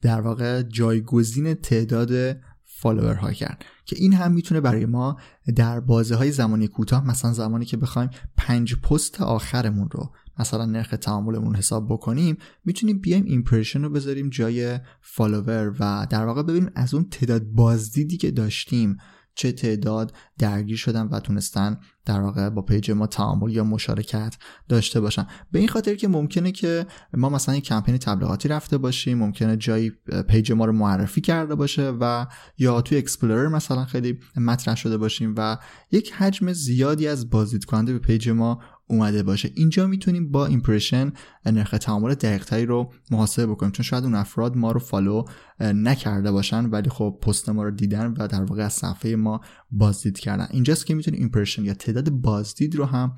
در 0.00 0.20
واقع 0.20 0.62
جایگزین 0.62 1.54
تعداد 1.54 2.40
فالوورها 2.76 3.32
کرد. 3.32 3.64
که 3.84 3.96
این 3.98 4.12
هم 4.12 4.32
می‌تونه 4.32 4.60
برای 4.60 4.86
ما 4.86 5.16
در 5.56 5.80
بازه 5.80 6.14
های 6.14 6.30
زمانی 6.30 6.68
کوتاه 6.68 7.06
مثلا 7.06 7.32
زمانی 7.32 7.64
که 7.64 7.76
بخوایم 7.76 8.10
پنج 8.36 8.74
پست 8.74 9.20
آخرمون 9.20 9.88
رو 9.90 10.12
مثلا 10.38 10.64
نرخ 10.64 10.94
تعاملمون 11.00 11.56
حساب 11.56 11.88
بکنیم 11.88 12.36
می‌تونیم 12.64 12.98
بیایم 12.98 13.24
impression 13.26 13.82
رو 13.82 13.90
بذاریم 13.90 14.28
جای 14.28 14.78
فالوور 15.00 15.74
و 15.80 16.06
در 16.10 16.26
واقع 16.26 16.42
ببینیم 16.42 16.70
از 16.74 16.94
اون 16.94 17.08
تعداد 17.10 17.42
بازدیدی 17.42 18.16
که 18.16 18.30
داشتیم 18.30 18.96
چه 19.34 19.52
تعداد 19.52 20.14
درگیر 20.38 20.76
شدن 20.76 21.06
و 21.06 21.20
تونستن 21.20 21.78
در 22.04 22.20
واقع 22.20 22.48
با 22.48 22.62
پیج 22.62 22.90
ما 22.90 23.06
تعامل 23.06 23.52
یا 23.52 23.64
مشارکت 23.64 24.36
داشته 24.68 25.00
باشن. 25.00 25.26
به 25.52 25.58
این 25.58 25.68
خاطر 25.68 25.94
که 25.94 26.08
ممکنه 26.08 26.52
که 26.52 26.86
ما 27.12 27.28
مثلا 27.28 27.56
یک 27.56 27.64
کمپین 27.64 27.98
تبلیغاتی 27.98 28.48
رفته 28.48 28.78
باشیم 28.78 29.18
ممکنه 29.18 29.56
جایی 29.56 29.92
پیج 30.28 30.52
ما 30.52 30.64
رو 30.64 30.72
معرفی 30.72 31.20
کرده 31.20 31.54
باشه 31.54 31.90
و 32.00 32.26
یا 32.58 32.80
توی 32.80 32.98
explore 32.98 33.48
مثلا 33.48 33.84
خیلی 33.84 34.18
مطرح 34.36 34.76
شده 34.76 34.96
باشیم 34.96 35.34
و 35.36 35.58
یک 35.90 36.12
حجم 36.12 36.52
زیادی 36.52 37.08
از 37.08 37.30
بازدید 37.30 37.64
کننده 37.64 37.92
به 37.92 37.98
پیج 37.98 38.28
ما 38.28 38.60
اومده 38.86 39.22
باشه 39.22 39.50
اینجا 39.54 39.86
می‌تونیم 39.86 40.30
با 40.30 40.46
impression 40.46 41.12
نرخ 41.46 41.70
تعامل 41.70 42.14
دقیقتری 42.14 42.66
رو 42.66 42.92
محاسبه 43.10 43.46
بکنیم 43.46 43.72
چون 43.72 43.84
شاید 43.84 44.04
اون 44.04 44.14
افراد 44.14 44.56
ما 44.56 44.72
رو 44.72 44.80
فالو 44.80 45.24
نکرده 45.60 46.32
باشن 46.32 46.66
ولی 46.66 46.90
خب 46.90 47.18
پست 47.22 47.48
ما 47.48 47.62
رو 47.62 47.70
دیدن 47.70 48.14
و 48.18 48.28
در 48.28 48.44
واقع 48.44 48.62
از 48.62 48.72
صفحه 48.72 49.16
ما 49.16 49.40
بازدید 49.70 50.18
کردن 50.18 50.46
اینجاست 50.50 50.86
که 50.86 50.94
می‌تونیم 50.94 51.20
ایمپرشن 51.20 51.64
یا 51.64 51.74
تعداد 51.74 52.10
بازدید 52.10 52.76
رو 52.76 52.84
هم 52.84 53.14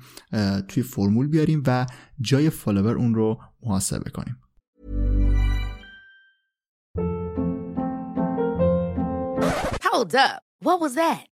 توی 0.67 0.83
فرمول 0.83 1.27
بیاریم 1.27 1.63
و 1.67 1.85
جای 2.21 2.49
فالوور 2.49 2.97
اون 2.97 3.15
رو 3.15 3.39
محاسبه 3.63 4.09
کنیم 4.09 4.37
Hold 9.97 10.15
up. 10.15 10.41
What 10.61 10.79
was 10.79 10.93
that? 10.95 11.36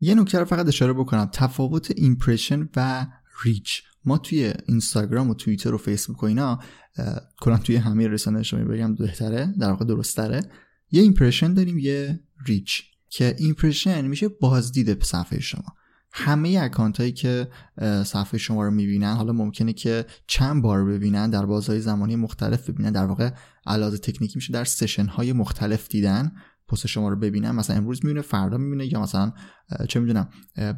یه 0.00 0.14
نکته 0.14 0.38
رو 0.38 0.44
فقط 0.44 0.68
اشاره 0.68 0.92
بکنم. 0.92 1.30
تفاوت 1.32 1.92
impression 1.96 2.68
و 2.76 3.06
reach 3.44 3.82
ما 4.04 4.18
توی 4.18 4.52
اینستاگرام 4.66 5.30
و 5.30 5.34
توییتر 5.34 5.74
و 5.74 5.78
فیسبوک 5.78 6.22
و 6.22 6.26
اینا 6.26 6.58
کلا 7.40 7.58
توی 7.58 7.76
همه 7.76 8.08
رسانه 8.08 8.38
اجتماعی 8.38 8.66
بگم 8.66 8.94
بهتره 8.94 9.54
در 9.60 9.70
واقع 9.70 9.84
درست‌تره. 9.84 10.40
یه 10.90 11.02
impression 11.02 11.54
داریم 11.54 11.78
یه 11.78 12.20
reach 12.46 12.82
که 13.08 13.36
impression 13.38 14.06
میشه 14.06 14.28
بازدید 14.28 15.02
صفحه 15.02 15.40
شما. 15.40 15.64
همه 16.12 16.58
اکانت 16.62 17.00
هایی 17.00 17.12
که 17.12 17.48
صفحه 18.04 18.38
شما 18.38 18.64
رو 18.64 18.70
می‌بینن 18.70 19.14
حالا 19.14 19.32
ممکنه 19.32 19.72
که 19.72 20.06
چند 20.26 20.62
بار 20.62 20.84
ببینن 20.84 21.30
در 21.30 21.46
بازه‌های 21.46 21.80
زمانی 21.80 22.16
مختلف 22.16 22.70
ببینن 22.70 22.92
در 22.92 23.04
واقع 23.06 23.30
علاوه 23.66 23.96
تکنیکی 23.96 24.32
میشه 24.36 24.52
در 24.52 24.64
session 24.64 25.06
های 25.06 25.32
مختلف 25.32 25.88
دیدن. 25.88 26.32
پست 26.70 26.86
شما 26.86 27.08
رو 27.08 27.16
ببینن 27.16 27.50
مثلا 27.50 27.76
امروز 27.76 28.04
می‌بینه 28.04 28.22
فردا 28.22 28.56
می‌بینه 28.56 28.92
یا 28.92 29.02
مثلا 29.02 29.32
چه 29.88 30.00
می‌دونم 30.00 30.28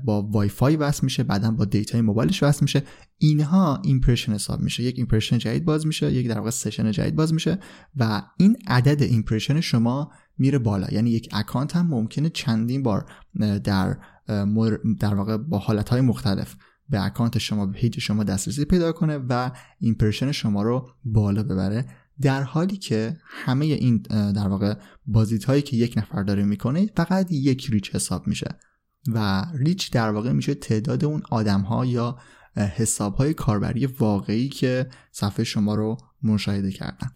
با 0.04 0.22
وای 0.22 0.48
فای 0.48 0.76
وصل 0.76 1.00
میشه 1.04 1.22
بعدا 1.22 1.50
با 1.50 1.64
دیتای 1.64 2.00
موبایلش 2.00 2.42
وصل 2.42 2.58
میشه. 2.62 2.82
اینها 3.18 3.82
impression 3.84 4.32
حساب 4.32 4.60
میشه. 4.60 4.82
یک 4.82 4.94
impression 4.98 5.38
جدید 5.38 5.64
باز 5.64 5.86
میشه 5.86 6.12
یک 6.12 6.28
در 6.28 6.38
واقع 6.38 6.50
session 6.50 6.90
جدید 6.90 7.16
باز 7.16 7.34
میشه 7.34 7.58
و 7.96 8.22
این 8.36 8.56
عدد 8.66 9.02
impression 9.02 9.60
شما 9.60 10.10
میره 10.38 10.58
بالا. 10.58 10.86
یعنی 10.92 11.10
یک 11.10 11.28
اکانت 11.32 11.76
هم 11.76 11.86
ممکنه 11.86 12.28
چندین 12.28 12.82
بار 12.82 13.06
در 13.64 13.96
در 15.00 15.14
واقع 15.14 15.36
با 15.36 15.58
حالتهای 15.58 16.00
مختلف 16.00 16.56
به 16.88 17.04
اکانت 17.04 17.38
شما 17.38 17.66
به 17.66 17.72
پیج 17.72 17.98
شما 17.98 18.24
دسترسی 18.24 18.64
پیدا 18.64 18.92
کنه 18.92 19.18
و 19.28 19.50
impression 19.80 20.32
شما 20.32 20.62
رو 20.62 20.88
بالا 21.04 21.42
ببره. 21.42 21.86
در 22.22 22.42
حالی 22.42 22.76
که 22.76 23.16
همه 23.24 23.64
این 23.64 23.98
در 24.32 24.48
واقع 24.48 24.74
بازدید 25.06 25.44
هایی 25.44 25.62
که 25.62 25.76
یک 25.76 25.94
نفر 25.98 26.22
داره 26.22 26.44
می‌کنه 26.44 26.90
فقط 26.96 27.32
یک 27.32 27.66
reach 27.70 27.94
حساب 27.94 28.26
میشه 28.26 28.58
و 29.14 29.44
reach 29.54 29.90
در 29.90 30.10
واقع 30.10 30.32
میشه 30.32 30.54
تعداد 30.54 31.04
اون 31.04 31.22
آدم 31.30 31.60
ها 31.60 31.86
یا 31.86 32.18
حساب 32.56 33.14
های 33.14 33.34
کاربری 33.34 33.86
واقعی 33.86 34.48
که 34.48 34.86
صفحه 35.12 35.44
شما 35.44 35.74
رو 35.74 35.96
مشاهده 36.22 36.70
کردن. 36.70 37.08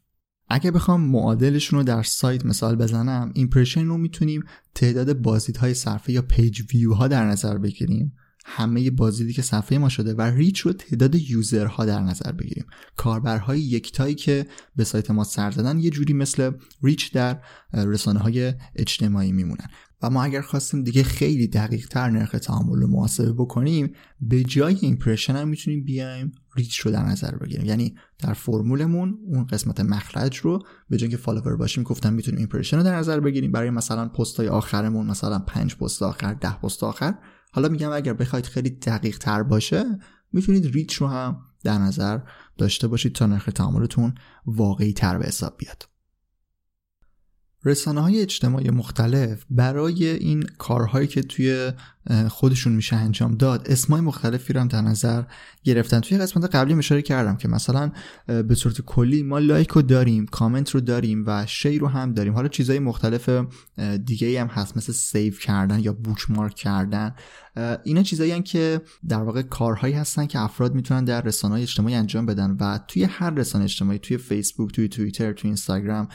اگه 0.49 0.71
بخوام 0.71 1.01
معادلشون 1.01 1.79
رو 1.79 1.85
در 1.85 2.03
سایت 2.03 2.47
مثال 2.47 2.77
بزنم 2.77 3.31
impression 3.35 3.85
رو 3.85 3.99
می‌تونیم 3.99 4.43
تعداد 4.75 5.13
بازدید 5.13 5.57
های 5.57 5.75
صفحه 5.75 6.15
یا 6.15 6.23
پیج 6.23 6.63
ویو 6.75 6.93
ها 6.95 7.09
در 7.09 7.25
نظر 7.25 7.59
بگیریم. 7.59 8.13
همه 8.49 8.91
بازدیدی 8.91 9.33
که 9.33 9.43
صفحه 9.43 9.79
ما 9.79 9.89
شده 9.89 10.15
و 10.15 10.21
reach 10.23 10.61
رو 10.61 10.73
تعداد 10.73 11.15
user 11.15 11.71
ها 11.71 11.85
در 11.85 12.01
نظر 12.01 12.33
بگیریم. 12.33 12.67
کاربرهای 12.97 13.61
یکتایی 13.61 14.15
که 14.15 14.47
به 14.77 14.85
سایت 14.85 15.11
ما 15.11 15.25
سر 15.25 15.51
زدن 15.51 15.79
یه 15.79 15.91
جوری 15.91 16.13
مثل 16.13 16.51
reach 16.83 17.13
در 17.13 17.41
رسانه 17.73 18.21
های 18.21 18.55
اجتماعی 18.77 19.33
میمونن. 19.33 19.67
و 20.03 20.11
ما 20.11 20.25
اگر 20.25 20.41
خواستیم 20.41 20.83
دیگه 20.83 21.03
خیلی 21.03 21.49
دقیق 21.49 21.89
تر 21.89 22.11
نرخ 22.11 22.31
تعامل 22.31 22.81
رو 22.81 22.87
محاسبه 22.87 23.33
بکنیم 23.33 23.93
به 24.21 24.45
جای 24.45 24.79
impression 24.81 25.37
هم 25.37 25.49
می‌تونیم 25.49 25.85
بیایم 25.85 26.33
reach 26.57 26.79
رو 26.79 26.91
در 26.91 27.03
نظر 27.03 27.37
بگیریم. 27.37 27.67
یعنی 27.67 27.95
در 28.19 28.33
فرمولمون 28.33 29.19
اون 29.27 29.47
قسمت 29.47 29.81
مخرج 29.81 30.37
رو 30.37 30.63
به 30.91 30.97
جای 30.97 31.11
که 31.11 31.17
فالوور 31.17 31.57
باشیم 31.57 31.85
گفتم 31.85 32.13
می‌تونیم 32.13 32.39
impression 32.39 32.77
رو 32.77 32.83
در 32.83 32.97
نظر 32.97 33.21
بگیریم. 33.21 33.53
برای 33.53 33.71
مثلا 33.71 34.09
پست 34.09 34.37
های 34.37 34.49
آخرمون 34.49 35.07
مثلا 35.07 35.39
5 35.39 35.77
پست 35.77 36.03
آخر 36.03 36.35
10 36.35 36.53
پست 36.59 36.85
آخر. 36.85 37.15
حالا 37.57 37.69
میگم 37.69 37.93
اگر 37.93 38.13
بخواید 38.13 38.47
خیلی 38.47 38.71
دقیق 38.71 39.19
تر 39.19 39.43
باشه 39.43 39.85
می‌تونید 40.33 40.67
reach 40.67 40.95
رو 40.95 41.07
هم 41.07 41.43
در 41.65 41.79
نظر 41.79 42.21
داشته 42.59 42.89
باشید 42.89 43.13
تا 43.13 43.27
نرخ 43.27 43.45
تعاملتون 43.45 44.15
واقعی 44.47 44.93
تر 44.93 45.19
به 45.19 45.27
حساب 45.27 45.57
بیاد. 45.59 45.89
رسانه 47.65 48.01
های 48.01 48.21
اجتماعی 48.23 48.71
مختلف 48.71 49.45
برای 49.51 50.09
این 50.09 50.43
کارهایی 50.43 51.09
که 51.09 51.23
توی 51.23 51.73
خودشون 52.29 52.73
میشه 52.73 52.97
انجام 52.97 53.35
داد. 53.35 53.67
اسمای 53.71 54.01
مختلفی 54.01 54.53
رو 54.53 54.61
هم 54.61 54.69
در 54.69 54.81
نظر 54.81 55.23
گرفتن. 55.65 56.01
توی 56.01 56.19
قسمت 56.19 56.55
قبلی 56.55 56.75
اشاره 56.75 57.03
کردم 57.03 57.37
که 57.37 57.49
مثلا 57.49 57.93
به 58.27 58.55
صورت 58.55 58.81
کلی 58.81 59.23
ما 59.23 59.39
لایک 59.39 59.69
رو 59.69 59.83
داریم 59.83 60.27
کامنت 60.27 60.71
رو 60.71 60.81
داریم 60.81 61.25
و 61.27 61.47
share 61.47 61.81
رو 61.81 61.89
هم 61.89 62.13
داریم. 62.13 62.35
حالا 62.35 62.49
چیزهای 62.49 62.79
مختلف 62.79 63.31
دیگه 64.05 64.41
هم 64.41 64.47
هست 64.47 64.77
مثل 64.77 64.93
save 64.93 65.35
کردن 65.35 65.81
یا 65.81 65.93
bookmark 65.93 66.55
کردن. 66.55 67.15
اینا 67.85 68.03
چیزایی 68.03 68.43
که 68.43 68.81
در 69.09 69.23
واقع 69.23 69.43
کارهایی 69.43 69.95
هستن 69.95 70.27
که 70.27 70.41
افراد 70.41 70.75
می‌تونن 70.75 71.05
در 71.05 71.23
رسانه 71.23 71.55
اجتماعی 71.55 71.95
انجام 71.95 72.27
بدن 72.27 72.57
و 72.61 72.79
توی 72.89 73.05
هر 73.05 73.31
رسانه 73.31 73.65
اجتماعی 73.65 73.99
توی 73.99 74.17
فیسبوک 74.17 74.73
توی 74.73 74.89
توییتر 74.89 75.33
توی 75.33 75.49
اینستاگرام 75.49 76.09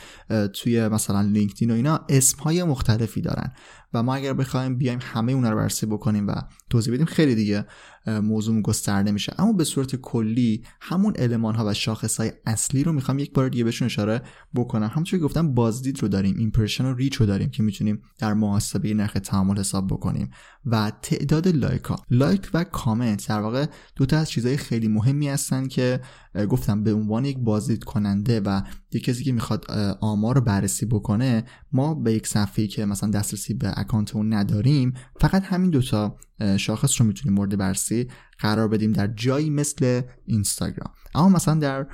توی 0.52 0.88
مثلا 0.88 1.20
لینکدین 1.20 1.70
و 1.70 1.74
اینا 1.74 2.00
اسمهای 2.08 2.62
مختلفی 2.64 3.20
دارن. 3.20 3.52
و 3.94 4.02
ما 4.02 4.14
اگر 4.14 4.32
بخوایم 4.32 4.76
بیایم 4.78 4.98
همه 5.02 5.32
اونا 5.32 5.50
رو 5.50 5.56
بررسی 5.56 5.86
بکنیم 5.86 6.28
و 6.28 6.34
توضیح 6.70 6.94
بدیم 6.94 7.06
خیلی 7.06 7.34
دیگه. 7.34 7.66
موضوع 8.06 8.60
گسترده 8.60 9.10
میشه. 9.12 9.34
اما 9.38 9.52
به 9.52 9.64
صورت 9.64 9.96
کلی 9.96 10.64
همون 10.80 11.12
المان 11.16 11.54
ها 11.54 11.66
و 11.66 11.74
شاخص 11.74 12.16
های 12.16 12.32
اصلی 12.46 12.84
رو 12.84 12.92
می‌خوام 12.92 13.18
یک 13.18 13.32
بار 13.32 13.48
دیگه 13.48 13.64
بهشون 13.64 13.86
اشاره 13.86 14.22
بکنم. 14.54 14.86
همونطور 14.92 15.18
که 15.18 15.24
گفتم 15.24 15.54
بازدید 15.54 16.02
رو 16.02 16.08
داریم 16.08 16.36
impression 16.38 16.84
و 16.84 16.94
reach 16.94 17.16
رو 17.16 17.26
داریم 17.26 17.50
که 17.50 17.62
می‌تونیم 17.62 18.02
در 18.18 18.34
محاسبه 18.34 18.94
نرخ 18.94 19.12
تعامل 19.12 19.58
حساب 19.58 19.86
بکنیم. 19.86 20.30
و 20.66 20.92
تعداد 21.02 21.48
لایک 21.48 21.82
ها. 21.82 21.96
لایک 22.10 22.50
و 22.54 22.64
کامنت 22.64 23.28
در 23.28 23.40
واقع 23.40 23.66
دو 23.96 24.06
تا 24.06 24.18
از 24.18 24.30
چیزهای 24.30 24.56
خیلی 24.56 24.88
مهمی 24.88 25.28
هستن 25.28 25.68
که 25.68 26.00
گفتم 26.48 26.82
به 26.82 26.94
عنوان 26.94 27.24
یک 27.24 27.38
بازدید 27.38 27.84
کننده 27.84 28.40
و 28.40 28.62
یک 28.92 29.04
کسی 29.04 29.24
که 29.24 29.32
می‌خواد 29.32 29.70
آمار 30.00 30.34
رو 30.34 30.40
بررسی 30.40 30.86
بکنه 30.86 31.44
ما 31.72 31.94
به 31.94 32.12
یک 32.12 32.26
صفحه‌ای 32.26 32.68
که 32.68 32.84
مثلا 32.84 33.10
دسترسی 33.10 33.54
به 33.54 33.72
اکانت 33.76 34.16
اون 34.16 34.34
نداریم 34.34 34.94
فقط 35.20 35.44
همین 35.44 35.70
دوتا 35.70 36.16
شاخص 36.56 37.00
رو 37.00 37.06
می‌تونیم 37.06 37.38
مورد 37.38 37.58
بررسی 37.58 38.08
قرار 38.38 38.68
بدیم 38.68 38.92
در 38.92 39.06
جایی 39.06 39.50
مثل 39.50 40.02
اینستاگرام. 40.26 40.92
اما 41.14 41.28
مثلا 41.28 41.54
در 41.54 41.86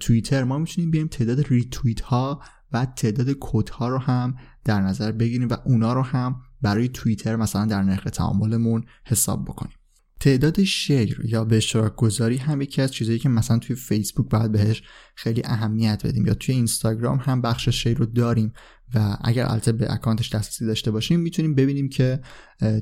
توییتر 0.00 0.44
ما 0.44 0.58
می‌تونیم 0.58 0.90
بیایم 0.90 1.08
تعداد 1.08 1.46
ریتویت 1.48 2.00
ها 2.00 2.42
و 2.72 2.86
تعداد 2.86 3.36
quote 3.40 3.68
ها 3.68 3.88
رو 3.88 3.98
هم 3.98 4.34
در 4.64 4.80
نظر 4.80 5.12
بگیریم 5.12 5.48
و 5.48 5.56
اونا 5.64 5.92
رو 5.92 6.02
هم 6.02 6.40
برای 6.62 6.88
توییتر 6.88 7.36
مثلا 7.36 7.66
در 7.66 7.82
نرخ 7.82 8.04
تعاملمون 8.04 8.84
حساب 9.04 9.44
بکنیم. 9.44 9.76
تعداد 10.20 10.62
شیر 10.62 11.20
یا 11.24 11.44
به 11.44 11.56
اشتراک 11.56 11.96
گذاری 11.96 12.36
هم 12.36 12.60
یکی 12.60 12.82
از 12.82 12.92
چیزایی 12.92 13.18
که 13.18 13.28
مثلا 13.28 13.58
توی 13.58 13.76
فیسبوک 13.76 14.28
باید 14.28 14.52
بهش 14.52 14.82
خیلی 15.14 15.42
اهمیت 15.44 16.06
بدیم 16.06 16.26
یا 16.26 16.34
توی 16.34 16.54
اینستاگرام 16.54 17.18
هم 17.18 17.40
بخش 17.40 17.68
شیر 17.68 17.98
رو 17.98 18.06
داریم. 18.06 18.52
و 18.94 19.16
اگر 19.24 19.46
البته 19.46 19.72
به 19.72 19.92
اکانتش 19.92 20.34
دسترسی 20.34 20.66
داشته 20.66 20.90
باشیم 20.90 21.20
می‌تونیم 21.20 21.54
ببینیم 21.54 21.88
که 21.88 22.20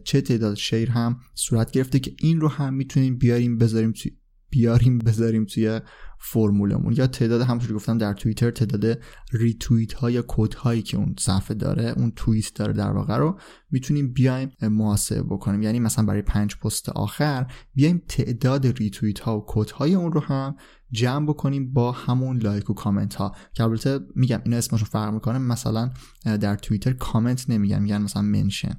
چه 0.04 0.20
تعداد 0.20 0.56
شیر 0.56 0.90
هم 0.90 1.20
صورت 1.34 1.70
گرفته 1.70 1.98
که 1.98 2.14
این 2.18 2.40
رو 2.40 2.48
هم 2.48 2.74
می‌تونیم 2.74 3.18
بیاریم 3.18 3.58
بذاریم 3.58 3.92
توی 3.92 4.12
بیاریم 4.52 4.98
بذاریم 4.98 5.44
توی 5.44 5.80
فرمولمون. 6.18 6.92
یا 6.96 7.06
تعداد 7.06 7.40
همونطور 7.40 7.76
گفتم 7.76 7.98
در 7.98 8.12
توییتر 8.12 8.50
تعداد 8.50 8.98
ریتویت 9.32 9.92
ها 9.92 10.10
یا 10.10 10.24
quote 10.28 10.54
هایی 10.54 10.82
که 10.82 10.96
اون 10.96 11.14
صفحه 11.18 11.54
داره 11.54 11.94
اون 11.96 12.12
توییت 12.16 12.54
داره 12.54 12.72
در 12.72 12.90
واقع 12.90 13.16
رو 13.16 13.38
می‌تونیم 13.70 14.12
بیایم 14.12 14.52
محاسبه 14.62 15.22
بکنیم. 15.22 15.62
یعنی 15.62 15.80
مثلا 15.80 16.04
برای 16.04 16.22
پنج 16.22 16.56
پست 16.56 16.88
آخر 16.88 17.46
بیایم 17.74 18.02
تعداد 18.08 18.66
ریتویت 18.66 19.20
ها 19.20 19.38
و 19.38 19.44
quote 19.46 19.70
های 19.70 19.94
اون 19.94 20.12
رو 20.12 20.20
هم 20.20 20.56
جمع 20.90 21.26
بکنیم 21.26 21.72
با 21.72 21.92
همون 21.92 22.36
لایک 22.36 22.70
و 22.70 22.74
کامنت 22.74 23.14
ها. 23.14 23.34
که 23.54 23.62
البته 23.62 24.00
میگم 24.14 24.40
اینا 24.44 24.56
اسمشون 24.56 24.88
فرق 24.88 25.14
می‌کنه. 25.14 25.38
مثلا 25.38 25.90
در 26.24 26.56
توییتر 26.56 26.92
کامنت 26.92 27.50
نمیگن 27.50 27.82
میگن 27.82 28.02
مثلا 28.02 28.22
mention. 28.22 28.78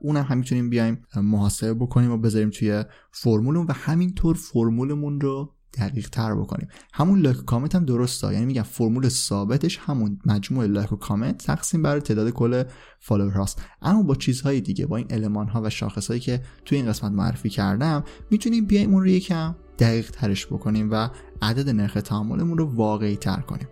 اونم 0.00 0.22
هم 0.22 0.38
می‌تونیم 0.38 0.70
بیایم 0.70 1.02
محاسبه 1.16 1.74
بکنیم 1.74 2.10
و 2.10 2.16
بذاریم 2.16 2.50
توی 2.50 2.84
فرمولمون 3.12 3.66
و 3.66 3.72
همینطور 3.72 4.36
فرمولمون 4.36 5.20
رو 5.20 5.54
دقیق 5.78 6.08
تر 6.08 6.34
بکنیم. 6.34 6.68
همون 6.92 7.18
لایک 7.18 7.38
و 7.38 7.42
کامنت 7.42 7.74
هم 7.74 7.84
درسته. 7.84 8.32
یعنی 8.32 8.46
میگم 8.46 8.62
فرمول 8.62 9.08
ثابتش 9.08 9.78
همون 9.78 10.18
مجموع 10.26 10.66
لایک 10.66 10.92
و 10.92 10.96
کامنت 10.96 11.46
تقسیم 11.46 11.82
بر 11.82 12.00
تعداد 12.00 12.30
کل 12.30 12.62
فالوور 13.00 13.32
هاست. 13.32 13.62
اما 13.82 14.02
با 14.02 14.14
چیزهای 14.14 14.60
دیگه 14.60 14.86
با 14.86 14.96
این 14.96 15.06
المان 15.10 15.48
ها 15.48 15.62
و 15.62 15.70
شاخص 15.70 16.08
هایی 16.08 16.20
که 16.20 16.42
توی 16.64 16.78
این 16.78 16.86
قسمت 16.86 17.12
معرفی 17.12 17.48
کردم 17.48 18.04
می‌تونیم 18.30 18.66
بیایم 18.66 18.92
اون 18.94 19.02
رو 19.02 19.08
یکم 19.08 19.56
دقیق 19.78 20.10
ترش 20.10 20.46
بکنیم 20.46 20.88
و 20.90 21.08
عدد 21.42 21.68
نرخ 21.68 21.94
تعاملمون 21.94 22.58
رو 22.58 22.64
واقعی 22.64 23.16
تر 23.16 23.40
کنیم. 23.40 23.68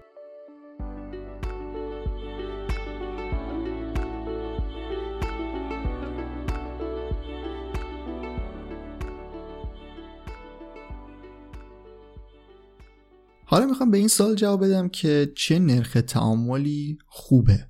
حالا 13.51 13.67
می‌خوام 13.67 13.91
به 13.91 13.99
این 13.99 14.09
سال 14.09 14.35
جواب 14.35 14.65
بدم 14.65 14.89
که 14.89 15.33
چه 15.37 15.59
نرخ 15.59 15.99
تعاملی 16.07 16.99
خوبه. 17.07 17.69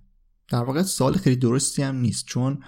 در 0.50 0.62
واقع 0.62 0.82
سوال 0.82 1.12
خیلی 1.12 1.36
درستی 1.36 1.82
هم 1.82 1.96
نیست 1.96 2.26
چون 2.26 2.58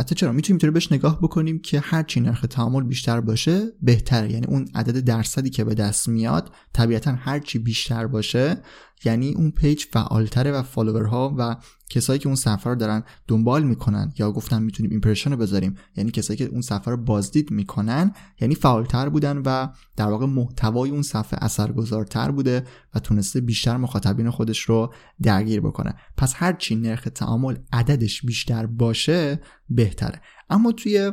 حتی 0.00 0.14
چرا؟ 0.14 0.32
می‌تونیم 0.32 0.54
اینطوری 0.54 0.70
بهش 0.70 0.92
نگاه 0.92 1.18
بکنیم 1.20 1.58
که 1.58 1.80
هرچی 1.80 2.20
نرخ 2.20 2.46
تعامل 2.50 2.82
بیشتر 2.82 3.20
باشه 3.20 3.72
بهتره. 3.82 4.32
یعنی 4.32 4.46
اون 4.46 4.68
عدد 4.74 5.00
درصدی 5.00 5.50
که 5.50 5.64
به 5.64 5.74
دست 5.74 6.08
میاد 6.08 6.52
طبیعتا 6.72 7.12
هرچی 7.12 7.58
بیشتر 7.58 8.06
باشه 8.06 8.62
یعنی 9.04 9.34
اون 9.34 9.50
پیج 9.50 9.84
فعالتره 9.92 10.52
و 10.52 10.62
فالوورها 10.62 11.34
و 11.38 11.56
کسایی 11.90 12.18
که 12.18 12.26
اون 12.26 12.36
صفحه 12.36 12.72
رو 12.72 12.74
دارن 12.74 13.02
دنبال 13.28 13.62
می‌کنن 13.62 14.12
یا 14.18 14.32
گفتم 14.32 14.62
می‌تونیم 14.62 14.90
impression 14.90 15.30
رو 15.30 15.36
بذاریم. 15.36 15.76
یعنی 15.96 16.10
کسایی 16.10 16.36
که 16.36 16.44
اون 16.44 16.60
صفحه 16.60 16.94
رو 16.94 16.96
بازدید 16.96 17.50
می‌کنن 17.50 18.12
یعنی 18.40 18.54
فعالتر 18.54 19.08
بودن 19.08 19.38
و 19.38 19.68
در 19.96 20.06
واقع 20.06 20.26
محتوای 20.26 20.90
اون 20.90 21.02
صفحه 21.02 21.44
اثرگذارتر 21.44 22.30
بوده 22.30 22.64
و 22.94 22.98
تونسته 22.98 23.40
بیشتر 23.40 23.76
مخاطبین 23.76 24.30
خودش 24.30 24.60
رو 24.60 24.94
درگیر 25.22 25.60
بکنه. 25.60 25.94
پس 26.16 26.32
هرچی 26.36 26.74
نرخ 26.74 27.08
تعامل 27.14 27.56
عددش 27.72 28.22
بیشتر 28.22 28.66
باشه 28.66 29.40
بهتره. 29.68 30.20
اما 30.52 30.72
توی 30.72 31.12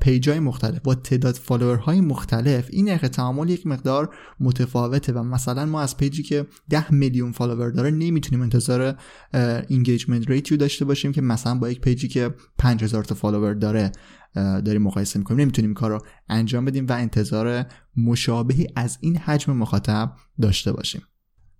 پیج 0.00 0.28
های 0.28 0.40
مختلف 0.40 0.80
با 0.80 0.94
تعداد 0.94 1.34
فالوور 1.34 1.76
های 1.76 2.00
مختلف 2.00 2.68
این 2.70 2.88
نرخ 2.88 3.00
تعامل 3.00 3.50
یک 3.50 3.66
مقدار 3.66 4.14
متفاوته 4.40 5.12
و 5.12 5.22
مثلا 5.22 5.66
ما 5.66 5.80
از 5.80 5.96
پیجی 5.96 6.22
که 6.22 6.46
10 6.70 6.94
میلیون 6.94 7.32
فالوور 7.32 7.70
داره 7.70 7.90
نمی‌تونیم 7.90 8.42
انتظار 8.42 8.98
engagement 9.68 10.30
rate 10.30 10.47
ای 10.47 10.52
و 10.52 10.56
داشته 10.56 10.84
باشیم 10.84 11.12
که 11.12 11.20
مثلا 11.20 11.54
با 11.54 11.70
یک 11.70 11.80
پیجی 11.80 12.08
که 12.08 12.34
5000 12.58 13.04
تا 13.04 13.14
فالوور 13.14 13.54
داره 13.54 13.92
داریم 14.34 14.82
مقایسه 14.82 15.18
می‌کنیم. 15.18 15.40
نمی‌تونیم 15.40 15.74
کار 15.74 15.90
رو 15.90 15.98
انجام 16.28 16.64
بدیم 16.64 16.86
و 16.86 16.92
انتظار 16.92 17.66
مشابهی 17.96 18.66
از 18.76 18.98
این 19.00 19.16
حجم 19.16 19.52
مخاطب 19.52 20.12
داشته 20.40 20.72
باشیم. 20.72 21.02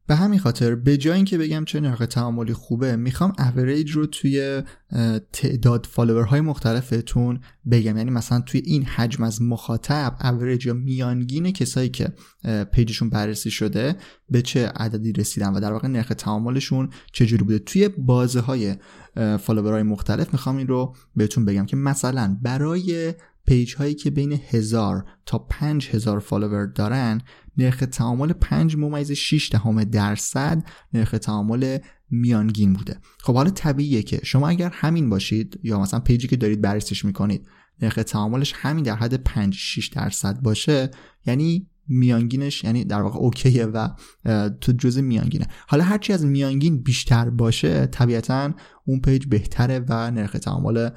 به 0.06 0.14
همین 0.14 0.38
خاطر 0.38 0.74
به 0.74 0.96
جای 0.96 1.16
اینکه 1.16 1.38
بگم 1.38 1.64
چه 1.64 1.80
نرخ 1.80 2.06
تعاملی 2.06 2.52
خوبه 2.52 2.96
می‌خوام 2.96 3.32
اوریج 3.38 3.90
رو 3.90 4.06
توی 4.06 4.62
تعداد 5.32 5.86
فالوورهای 5.90 6.40
مختلفتون 6.40 7.40
بگم. 7.70 7.96
یعنی 7.96 8.10
مثلا 8.10 8.40
توی 8.40 8.62
این 8.64 8.84
حجم 8.84 9.24
از 9.24 9.42
مخاطب 9.42 10.16
اوریج 10.24 10.66
یا 10.66 10.74
میانگین 10.74 11.52
کسایی 11.52 11.88
که 11.88 12.12
پیجشون 12.72 13.10
بررسی 13.10 13.50
شده 13.50 13.96
به 14.30 14.42
چه 14.42 14.66
عددی 14.68 15.12
رسیدن 15.12 15.52
و 15.52 15.60
در 15.60 15.72
واقع 15.72 15.88
نرخ 15.88 16.08
تعاملشون 16.08 16.90
چجوری 17.12 17.44
بوده. 17.44 17.58
توی 17.58 17.88
بازه 17.88 18.40
های 18.40 18.76
فالوورهای 19.40 19.82
مختلف 19.82 20.32
می‌خوام 20.32 20.56
این 20.56 20.66
رو 20.66 20.94
بهتون 21.16 21.44
بگم 21.44 21.66
که 21.66 21.76
مثلا 21.76 22.38
برای 22.42 23.14
پیج 23.46 23.74
هایی 23.74 23.94
که 23.94 24.10
بین 24.10 24.40
هزار 24.48 25.04
تا 25.26 25.38
پنج 25.38 25.88
هزار 25.88 26.18
فالوور 26.18 26.66
دارن 26.66 27.20
نرخ 27.56 27.84
تعامل 27.92 28.32
5 28.32 28.76
ممیز 28.76 29.12
6 29.12 29.50
دهم 29.52 29.84
درصد 29.84 30.64
نرخ 30.94 31.10
تعامل 31.10 31.78
میانگین 32.10 32.72
بوده. 32.72 32.98
خب 33.18 33.34
حالا 33.34 33.50
طبیعیه 33.50 34.02
که 34.02 34.20
شما 34.24 34.48
اگر 34.48 34.70
همین 34.74 35.10
باشید 35.10 35.60
یا 35.62 35.80
مثلا 35.80 36.00
پیجی 36.00 36.28
که 36.28 36.36
دارید 36.36 36.60
بررسیش 36.60 37.04
می‌کنید 37.04 37.48
نرخ 37.82 37.94
تعاملش 37.94 38.52
همین 38.56 38.84
در 38.84 38.96
حد 38.96 39.14
5 39.14 39.54
6 39.54 39.88
درصد 39.88 40.40
باشه 40.40 40.90
یعنی 41.26 41.66
میانگینش 41.88 42.64
یعنی 42.64 42.84
در 42.84 43.02
واقع 43.02 43.18
اوکیه 43.18 43.66
و 43.66 43.88
تو 44.60 44.72
جزء 44.72 45.00
میانگینه. 45.00 45.46
حالا 45.66 45.84
هرچی 45.84 46.12
از 46.12 46.26
میانگین 46.26 46.82
بیشتر 46.82 47.30
باشه 47.30 47.86
طبیعتا 47.86 48.54
اون 48.84 49.00
پیج 49.00 49.26
بهتره 49.26 49.84
و 49.88 50.10
نرخ 50.10 50.32
تعامل 50.32 50.90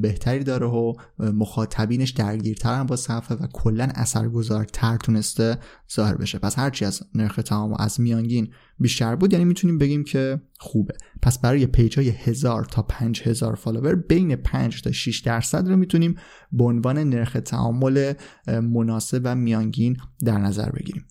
بهتری 0.00 0.44
داره 0.44 0.66
و 0.66 0.92
مخاطبینش 1.18 2.10
درگیرترن 2.10 2.82
با 2.82 2.96
صفحه 2.96 3.36
و 3.36 3.46
کلا 3.52 3.88
اثرگذارتر 3.94 4.96
تونسته 4.96 5.58
ظاهر 5.94 6.14
بشه. 6.14 6.38
پس 6.38 6.58
هرچی 6.58 6.84
از 6.84 7.02
نرخ 7.14 7.36
تعامل 7.36 7.74
از 7.78 8.00
میانگین 8.00 8.48
بیشتر 8.80 9.16
بود 9.16 9.32
یعنی 9.32 9.44
می‌تونیم 9.44 9.78
بگیم 9.78 10.04
که 10.04 10.40
خوبه. 10.58 10.94
پس 11.22 11.38
برای 11.38 11.66
پیج 11.66 11.98
های 11.98 12.08
هزار 12.08 12.64
تا 12.64 12.82
پنج 12.82 13.22
هزار 13.22 13.54
فالوور 13.54 13.94
بین 13.94 14.36
5 14.36 14.82
تا 14.82 14.92
6 14.92 15.20
درصد 15.20 15.68
رو 15.68 15.76
می‌تونیم 15.76 16.14
به 16.52 16.64
عنوان 16.64 16.98
نرخ 16.98 17.36
تعامل 17.44 18.12
مناسب 18.46 19.20
و 19.24 19.34
میانگین 19.34 19.96
در 20.24 20.38
نظر 20.38 20.70
بگیریم. 20.70 21.04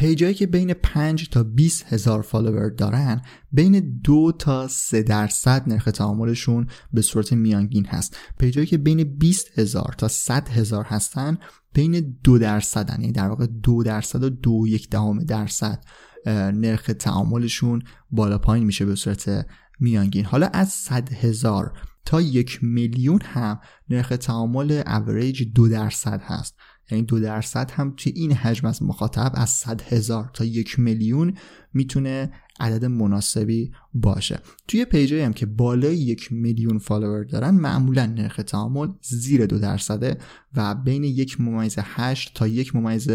پیجایی 0.00 0.34
که 0.34 0.46
بین 0.46 0.74
5 0.74 1.28
تا 1.28 1.42
20 1.42 1.92
هزار 1.92 2.22
فالوور 2.22 2.70
دارن 2.70 3.22
بین 3.52 4.00
2 4.04 4.32
تا 4.38 4.68
3 4.68 5.02
درصد 5.02 5.62
نرخ 5.66 5.84
تعاملشون 5.84 6.66
به 6.92 7.02
صورت 7.02 7.32
میانگین 7.32 7.86
هست. 7.86 8.16
پیجایی 8.38 8.66
که 8.66 8.78
بین 8.78 9.04
20 9.04 9.58
هزار 9.58 9.94
تا 9.98 10.08
100 10.08 10.48
هزار 10.48 10.84
هستن 10.84 11.38
بین 11.72 12.18
2 12.24 12.38
درصد 12.38 12.90
یعنی 12.90 13.12
در 13.12 13.28
واقع 13.28 13.46
2 13.46 13.82
درصد 13.82 14.22
و 14.22 14.30
2 14.30 14.66
یک 14.66 14.90
دهم 14.90 15.18
درصد 15.18 15.84
نرخ 16.26 16.90
تعاملشون 16.98 17.82
بالا 18.10 18.38
پایین 18.38 18.66
میشه 18.66 18.84
به 18.84 18.94
صورت 18.94 19.46
میانگین. 19.80 20.24
حالا 20.24 20.46
از 20.46 20.68
100 20.68 21.12
هزار 21.12 21.72
تا 22.04 22.20
یک 22.20 22.58
میلیون 22.62 23.20
هم 23.22 23.60
نرخ 23.90 24.08
تعامل 24.08 24.82
اوریج 24.86 25.52
دو 25.54 25.68
درصد 25.68 26.20
هست. 26.24 26.56
یعنی 26.90 27.04
دو 27.04 27.20
درصد 27.20 27.70
هم 27.70 27.94
توی 27.96 28.12
این 28.16 28.32
حجم 28.32 28.66
از 28.66 28.82
مخاطب 28.82 29.32
از 29.34 29.50
صد 29.50 29.82
هزار 29.82 30.30
تا 30.34 30.44
یک 30.44 30.78
میلیون 30.78 31.34
می‌تونه 31.74 32.32
عدد 32.60 32.84
مناسبی 32.84 33.72
باشه. 33.94 34.40
توی 34.68 34.84
پیجایی 34.84 35.22
هم 35.22 35.32
که 35.32 35.46
بالای 35.46 35.96
یک 35.96 36.32
میلیون 36.32 36.78
فالوور 36.78 37.24
دارن 37.24 37.50
معمولا 37.50 38.06
نرخ 38.06 38.40
تعامل 38.46 38.88
زیر 39.02 39.46
دو 39.46 39.58
درصده 39.58 40.18
و 40.54 40.74
بین 40.74 41.04
یک 41.04 41.40
ممیز 41.40 41.74
هشت 41.78 42.34
تا 42.34 42.46
یک 42.46 42.76
ممیز 42.76 43.08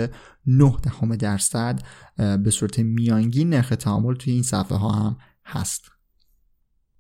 نه 0.48 0.78
دهم 0.84 1.16
درصد 1.16 1.82
به 2.18 2.52
صورت 2.52 2.80
میانگین 2.80 3.50
نرخ 3.50 3.70
تعامل 3.70 4.16
توی 4.16 4.34
این 4.34 4.44
صفحه 4.44 4.78
ها 4.78 4.92
هم 4.92 5.18
هست. 5.46 5.95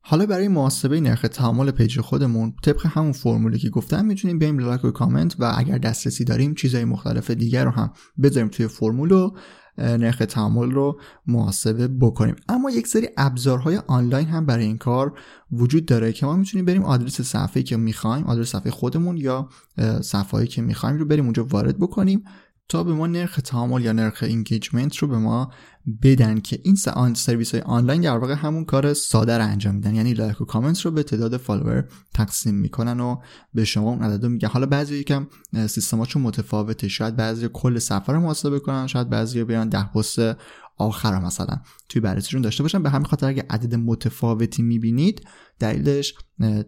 حالا 0.07 0.25
برای 0.25 0.47
محاسبه 0.47 0.99
نرخ 1.01 1.21
تعامل 1.21 1.71
پیج 1.71 2.01
خودمون 2.01 2.53
طبق 2.63 2.85
همون 2.85 3.11
فرمولی 3.11 3.59
که 3.59 3.69
گفتم 3.69 4.05
می‌تونیم 4.05 4.39
بیایم 4.39 4.59
لایک 4.59 4.85
و 4.85 4.91
کامنت 4.91 5.35
و 5.39 5.53
اگر 5.57 5.77
دسترسی 5.77 6.23
داریم 6.23 6.53
چیزهای 6.53 6.85
مختلف 6.85 7.31
دیگر 7.31 7.65
رو 7.65 7.71
هم 7.71 7.91
بذاریم 8.21 8.49
توی 8.49 8.67
فرمول 8.67 9.11
و 9.11 9.31
نرخ 9.77 10.17
تعامل 10.17 10.71
رو 10.71 10.99
محاسبه 11.27 11.87
بکنیم. 11.87 12.35
اما 12.49 12.71
یک 12.71 12.87
سری 12.87 13.09
ابزارهای 13.17 13.77
آنلاین 13.87 14.27
هم 14.27 14.45
برای 14.45 14.65
این 14.65 14.77
کار 14.77 15.17
وجود 15.51 15.85
داره 15.85 16.13
که 16.13 16.25
ما 16.25 16.35
می‌تونیم 16.35 16.65
بریم 16.65 16.83
آدرس 16.83 17.21
صفحه 17.21 17.63
که 17.63 17.77
می‌خوایم 17.77 18.23
آدرس 18.25 18.49
صفحه 18.51 18.71
خودمون 18.71 19.17
یا 19.17 19.49
صفحه‌ای 20.01 20.47
که 20.47 20.61
می‌خوایم 20.61 20.97
رو 20.97 21.05
بریم 21.05 21.23
اونجا 21.23 21.45
وارد 21.45 21.79
بکنیم. 21.79 22.23
تا 22.69 22.83
به 22.83 22.93
ما 22.93 23.07
نرخ 23.07 23.35
تعامل 23.35 23.81
یا 23.81 23.91
نرخ 23.91 24.23
engagement 24.23 24.97
رو 24.97 25.07
به 25.07 25.17
ما 25.17 25.51
بدن 26.03 26.39
که 26.39 26.59
این 26.63 26.77
آن 26.93 27.13
سرویس 27.13 27.51
های 27.51 27.61
آنلاین 27.61 28.01
در 28.01 28.17
واقع 28.17 28.33
همون 28.33 28.65
کار 28.65 28.93
ساده 28.93 29.37
رو 29.37 29.43
انجام 29.43 29.75
میدن. 29.75 29.95
یعنی 29.95 30.13
لایک 30.13 30.41
و 30.41 30.45
کامنت 30.45 30.81
رو 30.81 30.91
به 30.91 31.03
تعداد 31.03 31.37
فالوور 31.37 31.87
تقسیم 32.13 32.55
می‌کنن 32.55 32.99
و 32.99 33.17
به 33.53 33.65
شما 33.65 33.89
اون 33.89 34.03
عدد 34.03 34.23
رو 34.23 34.29
میگن. 34.29 34.47
حالا 34.47 34.65
بعضی 34.65 34.95
یکم 34.95 35.27
سیستماتشون 35.67 36.21
متفاوته. 36.21 36.87
شاید 36.87 37.15
بعضی 37.15 37.49
کل 37.53 37.79
سفر 37.79 38.13
رو 38.13 38.19
محاسبه 38.19 38.59
کنن 38.59 38.87
شاید 38.87 39.09
بعضی 39.09 39.43
بیان 39.43 39.69
ده 39.69 39.91
پست 39.91 40.19
آخر 40.77 41.19
مثلا 41.19 41.61
توی 41.89 42.01
بررسیشون 42.01 42.41
داشته 42.41 42.63
باشن. 42.63 42.83
به 42.83 42.89
همین 42.89 43.05
خاطر 43.05 43.27
اگه 43.27 43.45
عدد 43.49 43.75
متفاوتی 43.75 44.61
می‌بینید 44.61 45.27
دلیلش 45.59 46.13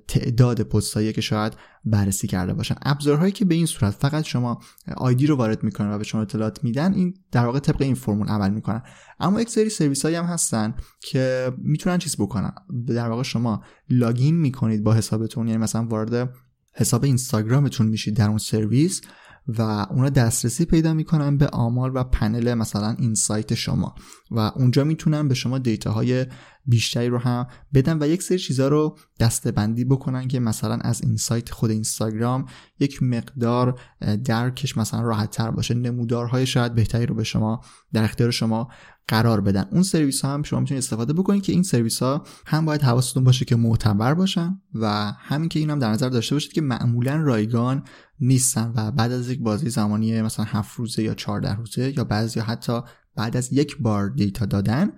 تعداد 0.08 0.62
پستایی 0.62 1.13
که 1.13 1.22
شاید 1.22 1.54
بررسی 1.86 2.28
کرده 2.28 2.54
باشن. 2.54 2.76
ابزارهایی 2.82 3.32
که 3.32 3.46
به 3.46 3.56
این 3.56 3.65
صورت 3.65 3.93
فقط 3.93 4.24
شما 4.24 4.60
آیدی 4.98 5.28
رو 5.28 5.36
وارد 5.36 5.63
می‌کنن 5.63 5.91
و 5.91 5.98
به 5.98 6.04
شما 6.04 6.22
اطلاعات 6.22 6.63
میدن 6.63 6.93
این 6.93 7.13
در 7.32 7.46
واقع 7.46 7.60
طبق 7.60 7.82
این 7.82 7.96
فرمول 7.96 8.28
عمل 8.28 8.50
می‌کنن. 8.50 8.82
اما 9.20 9.41
یک 9.41 9.50
سری 9.50 9.70
سرویس 9.70 10.06
هایی 10.06 10.15
هم 10.15 10.26
هستن 10.26 10.76
که 11.02 11.52
می‌تونن 11.58 11.98
چیز 11.98 12.15
بکنن. 12.17 12.52
در 12.88 13.10
واقع 13.10 13.24
شما 13.24 13.63
لاگین 13.89 14.36
می‌کنید 14.36 14.84
با 14.84 14.93
حسابتون. 14.93 15.48
یعنی 15.48 15.63
مثلا 15.63 15.86
وارد 15.86 16.34
حساب 16.74 17.04
اینستاگرامتون 17.04 17.88
میشید 17.88 18.15
در 18.15 18.30
اون 18.30 18.38
سرویس. 18.38 19.02
و 19.47 19.62
اونا 19.62 20.10
دسترسی 20.10 20.65
پیدا 20.65 20.93
می‌کنن 20.93 21.38
به 21.38 21.47
آمار 21.47 21.91
و 21.95 22.03
پنل 22.03 22.53
مثلا 22.53 22.95
این 22.99 23.15
سایت 23.15 23.53
شما. 23.53 23.95
و 24.32 24.40
اونجا 24.40 24.84
می‌تونن 24.84 25.28
به 25.28 25.36
شما 25.36 25.58
دیتا 25.58 25.92
های 25.92 26.26
بیشتری 26.66 27.08
رو 27.08 27.18
هم 27.18 27.48
بدن 27.74 27.98
و 28.04 28.08
یک 28.08 28.24
سری 28.24 28.40
چیزها 28.40 28.68
رو 28.68 28.98
دستبندی 29.20 29.86
بکنن 29.86 30.28
که 30.28 30.40
مثلا 30.40 30.76
از 30.76 31.02
این 31.04 31.18
سایت 31.18 31.50
خود 31.50 31.72
اینستاگرام 31.72 32.46
یک 32.80 33.04
مقدار 33.04 33.80
درکش 34.26 34.78
مثلا 34.78 35.02
راحت 35.02 35.32
تر 35.32 35.52
باشه. 35.52 35.74
نمودارهای 35.74 36.46
شاید 36.46 36.76
بهتری 36.76 37.06
رو 37.06 37.16
به 37.16 37.24
شما 37.24 37.62
در 37.94 38.04
اختیار 38.04 38.32
شما 38.32 38.68
قرار 39.08 39.42
میدن. 39.41 39.65
اون 39.72 39.84
سرویس 39.84 40.22
ها 40.22 40.34
هم 40.34 40.44
شما 40.44 40.60
می‌تونید 40.60 40.84
استفاده 40.84 41.13
بکنید 41.13 41.44
که 41.44 41.52
این 41.52 41.63
سرویس 41.63 42.04
ها 42.04 42.24
هم 42.46 42.66
باید 42.66 42.82
حواستون 42.82 43.24
باشه 43.24 43.46
که 43.46 43.56
معتبر 43.56 44.13
باشن 44.13 44.62
و 44.74 45.12
همین 45.18 45.50
که 45.50 45.60
این 45.60 45.70
هم 45.70 45.80
در 45.80 45.92
نظر 45.92 46.10
داشته 46.10 46.36
باشید 46.36 46.54
که 46.54 46.62
معمولا 46.62 47.16
رایگان 47.16 47.84
نیستن 48.20 48.74
و 48.76 48.92
بعد 48.92 49.12
از 49.12 49.30
یک 49.30 49.40
بازه‌ی 49.39 49.69
زمانی 49.70 50.22
مثلا 50.22 50.46
7 50.46 50.76
روزه 50.76 51.04
یا 51.04 51.13
14 51.13 51.56
روزه 51.56 51.98
یا 51.98 52.04
بعضی 52.04 52.40
حتی 52.40 52.82
بعد 53.17 53.38
از 53.38 53.53
یک 53.53 53.77
بار 53.77 54.10
دیتا 54.10 54.45
دادن 54.45 54.91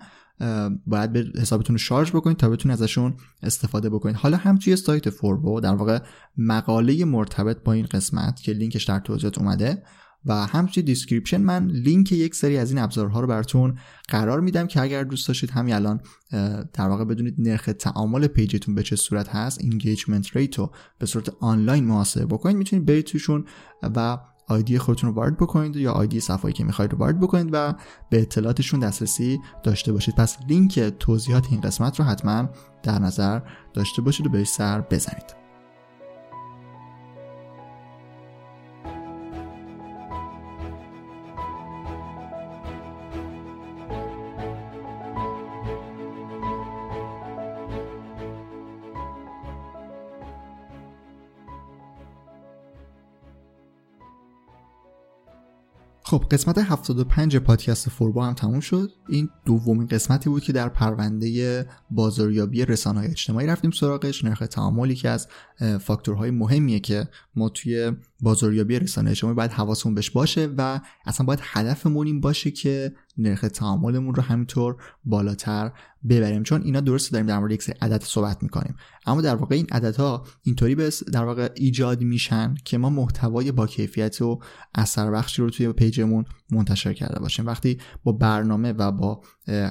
باید 0.88 1.14
به 1.14 1.32
حسابتون 1.42 1.74
رو 1.74 1.78
شارژ 1.78 2.12
بکنید 2.12 2.38
تا 2.38 2.50
بتونید 2.50 2.78
ازشون 2.82 3.14
استفاده 3.44 3.90
بکنید. 3.90 4.16
حالا 4.16 4.38
هم 4.38 4.58
توی 4.58 4.76
سایت 4.76 5.10
فوربو 5.10 5.60
در 5.60 5.76
واقع 5.76 6.00
مقاله 6.38 7.06
مرتبط 7.06 7.64
با 7.64 7.74
این 7.74 7.86
قسمت 7.86 8.42
که 8.42 8.52
لینکش 8.52 8.84
در 8.84 9.00
توضیحات 9.00 9.38
اومده 9.38 9.84
و 10.26 10.46
هم 10.46 10.66
description 10.66 11.42
من 11.42 11.68
لینک 11.68 12.12
یک 12.12 12.36
سری 12.36 12.58
از 12.58 12.72
این 12.72 12.80
ابزارها 12.80 13.20
رو 13.20 13.28
براتون 13.28 13.78
قرار 14.08 14.40
میدم 14.40 14.68
که 14.68 14.82
اگر 14.82 15.04
دوست 15.04 15.28
داشتید 15.28 15.50
همین 15.50 15.74
الان 15.74 16.02
در 16.74 16.88
واقع 16.88 17.06
بدونید 17.06 17.36
نرخ 17.38 17.70
تعامل 17.80 18.28
پیجتون 18.28 18.76
به 18.76 18.84
چه 18.84 18.96
صورت 18.96 19.30
هست 19.30 19.62
engagement 19.62 20.36
rate 20.36 20.60
رو 20.60 20.72
به 21.00 21.06
صورت 21.06 21.30
آنلاین 21.40 21.86
محاسبه 21.86 22.26
بکنید. 22.26 22.58
می‌تونید 22.58 22.86
برید 22.86 23.06
توشون 23.06 23.46
و 23.96 24.18
آیدی 24.50 24.78
خودتون 24.78 25.10
رو 25.10 25.16
وارد 25.16 25.38
بکنید 25.38 25.76
یا 25.76 25.92
آیدی 25.92 26.20
صفحه‌ای 26.20 26.54
که 26.54 26.64
می‌خواید 26.64 26.92
رو 26.92 26.98
وارد 26.98 27.20
بکنید 27.20 27.50
و 27.54 27.74
به 28.10 28.22
اطلاعاتشون 28.22 28.80
دسترسی 28.80 29.40
داشته 29.64 29.94
باشید. 29.94 30.16
پس 30.16 30.38
لینک 30.48 30.80
توضیحات 30.80 31.48
این 31.52 31.62
قسمت 31.62 32.00
رو 32.00 32.06
حتما 32.06 32.50
در 32.84 33.00
نظر 33.00 33.42
داشته 33.74 34.02
باشید 34.02 34.26
و 34.26 34.30
بهش 34.30 34.48
سر 34.48 34.82
بزنید. 34.82 35.39
خب 56.10 56.26
قسمت 56.32 56.58
75 56.58 57.38
پادکست 57.38 57.90
فوربا 57.90 58.26
هم 58.26 58.34
تموم 58.34 58.60
شد. 58.60 58.92
این 59.10 59.30
دومین 59.46 59.88
قسمتی 59.88 60.30
بود 60.30 60.44
که 60.44 60.54
در 60.54 60.70
پرونده 60.70 61.66
بازاریابی 61.92 62.66
رسانه‌های 62.66 63.10
اجتماعی 63.10 63.48
رفتیم 63.48 63.72
سراغش. 63.72 64.24
نرخ 64.24 64.40
تعاملی 64.40 64.96
که 64.96 65.10
از 65.10 65.28
فاکتورهای 65.80 66.32
مهمیه 66.32 66.80
که 66.80 67.08
ما 67.36 67.50
توی 67.50 67.92
بازاریابی 68.20 68.80
رسانه 68.80 69.12
اجتماعی 69.12 69.36
باید 69.36 69.52
حواسمون 69.52 69.96
بهش 69.96 70.10
باشه 70.10 70.50
و 70.58 70.80
اصلا 71.06 71.26
باید 71.26 71.40
هدفمون 71.44 72.08
این 72.08 72.22
باشه 72.22 72.52
که 72.52 72.94
نرخ 73.20 73.42
تعاملمون 73.42 74.16
رو 74.16 74.24
همینطور 74.24 74.76
بالاتر 75.04 75.72
ببریم. 76.10 76.44
چون 76.44 76.62
اینا 76.62 76.80
درست 76.80 77.12
داریم 77.12 77.28
در 77.28 77.40
مورد 77.40 77.52
یک 77.52 77.64
سری 77.64 77.76
عدد 77.82 78.04
صحبت 78.04 78.44
می‌کنیم. 78.44 78.76
اما 79.06 79.22
در 79.22 79.36
واقع 79.36 79.56
این 79.56 79.68
عددها 79.72 80.26
اینطوری 80.44 80.76
به 80.76 80.90
در 81.14 81.26
واقع 81.26 81.50
ایجاد 81.56 82.02
میشن 82.02 82.56
که 82.66 82.78
ما 82.78 82.90
محتوای 82.90 83.52
با 83.52 83.68
کیفیت 83.68 84.22
و 84.22 84.40
اثر 84.76 85.12
بخشی 85.12 85.42
رو 85.42 85.50
توی 85.50 85.74
پیجمون 85.74 86.26
منتشر 86.52 86.94
کرده 86.94 87.20
باشیم. 87.20 87.46
وقتی 87.46 87.78
با 88.04 88.12
برنامه 88.12 88.72
و 88.72 88.92
با 88.92 89.22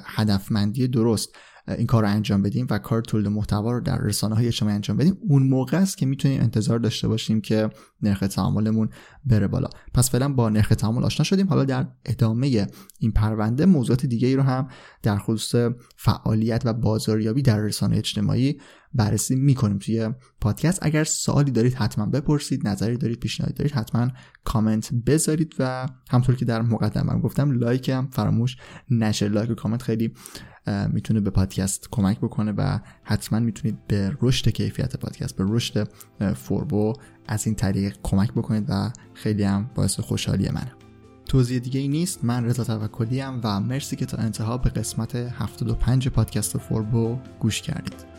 هدفمندی 0.05 0.89
درست 0.89 1.37
این 1.69 1.87
کار 1.87 2.03
رو 2.03 2.09
انجام 2.09 2.43
بدیم 2.43 2.67
و 2.71 2.79
کار 2.79 3.03
تولید 3.03 3.29
محتوا 3.29 3.73
رو 3.73 3.81
در 3.81 3.99
رسانه 3.99 4.35
های 4.35 4.47
اجتماعی 4.47 4.75
انجام 4.75 4.97
بدیم 4.97 5.19
اون 5.29 5.43
موقع 5.43 5.77
است 5.77 5.99
که 5.99 6.07
می‌تونیم 6.07 6.41
انتظار 6.41 6.79
داشته 6.79 7.09
باشیم 7.09 7.41
که 7.41 7.71
نرخ 8.03 8.21
تعاملمون 8.21 8.89
بره 9.25 9.49
بالا. 9.49 9.69
پس 9.95 10.11
فعلا 10.11 10.29
با 10.29 10.49
نرخ 10.49 10.69
تعامل 10.69 11.05
آشنا 11.05 11.25
شدیم. 11.25 11.49
حالا 11.49 11.65
در 11.65 11.87
ادامه 12.05 12.67
این 12.99 13.13
پرونده 13.13 13.67
موضوعات 13.67 14.07
دیگه 14.07 14.29
ای 14.29 14.37
رو 14.37 14.43
هم 14.43 14.69
در 15.03 15.19
خصوص 15.19 15.73
فعالیت 15.97 16.63
و 16.65 16.73
بازاریابی 16.73 17.43
در 17.43 17.59
رسانه 17.59 17.97
اجتماعی 17.97 18.61
بررسی 18.95 19.37
می‌کنیم 19.37 19.79
توی 19.79 20.11
پادکست. 20.41 20.79
اگر 20.83 21.05
سوالی 21.05 21.51
دارید 21.51 21.75
حتما 21.75 22.07
بپرسید. 22.07 22.69
نظری 22.69 22.97
دارید 22.97 23.21
پیشنهادی 23.21 23.55
دارید 23.55 23.73
حتما 23.73 24.09
کامنت 24.45 24.95
بذارید 25.07 25.55
و 25.59 25.87
همونطور 26.11 26.35
که 26.35 26.45
در 26.45 26.63
مقدمه 26.63 27.21
گفتم 27.21 27.51
لایک 27.51 27.89
هم 27.89 28.09
فراموش 28.13 28.57
نشه. 28.91 29.29
لایک 29.29 29.51
و 29.51 29.55
کامنت 29.55 29.83
خیلی 29.83 30.15
می‌تونه 30.93 31.21
به 31.21 31.31
پادکست 31.31 31.89
کمک 31.91 32.19
بکنه 32.19 32.53
و 32.53 32.79
حتما 33.03 33.39
می‌تونید 33.39 33.87
به 33.87 34.17
رشد 34.23 34.49
کیفیت 34.49 34.97
پادکست 34.97 35.37
به 35.37 35.45
رشد 35.49 35.89
فوربو 36.35 36.93
از 37.27 37.47
این 37.47 37.55
طریق 37.55 37.97
کمک 38.03 38.33
بکنید 38.33 38.65
و 38.69 38.91
خیلی 39.15 39.43
هم 39.43 39.71
باعث 39.75 40.01
خوشحالی 40.01 40.49
منه. 40.49 40.73
توضیح 41.25 41.59
دیگه 41.59 41.81
ای 41.81 41.89
نیست. 41.89 42.25
من 42.25 42.45
رضا 42.45 42.65
توکلی 42.65 43.23
و 43.23 43.61
مرسی 43.61 43.97
که 43.97 44.07
تا 44.07 44.17
انتها 44.17 44.59
به 44.59 44.71
قسمت 44.71 45.15
75 45.15 46.09
پادکست 46.09 46.59
فوربو 46.59 47.19
گوش 47.41 47.63
کردید. 47.63 48.18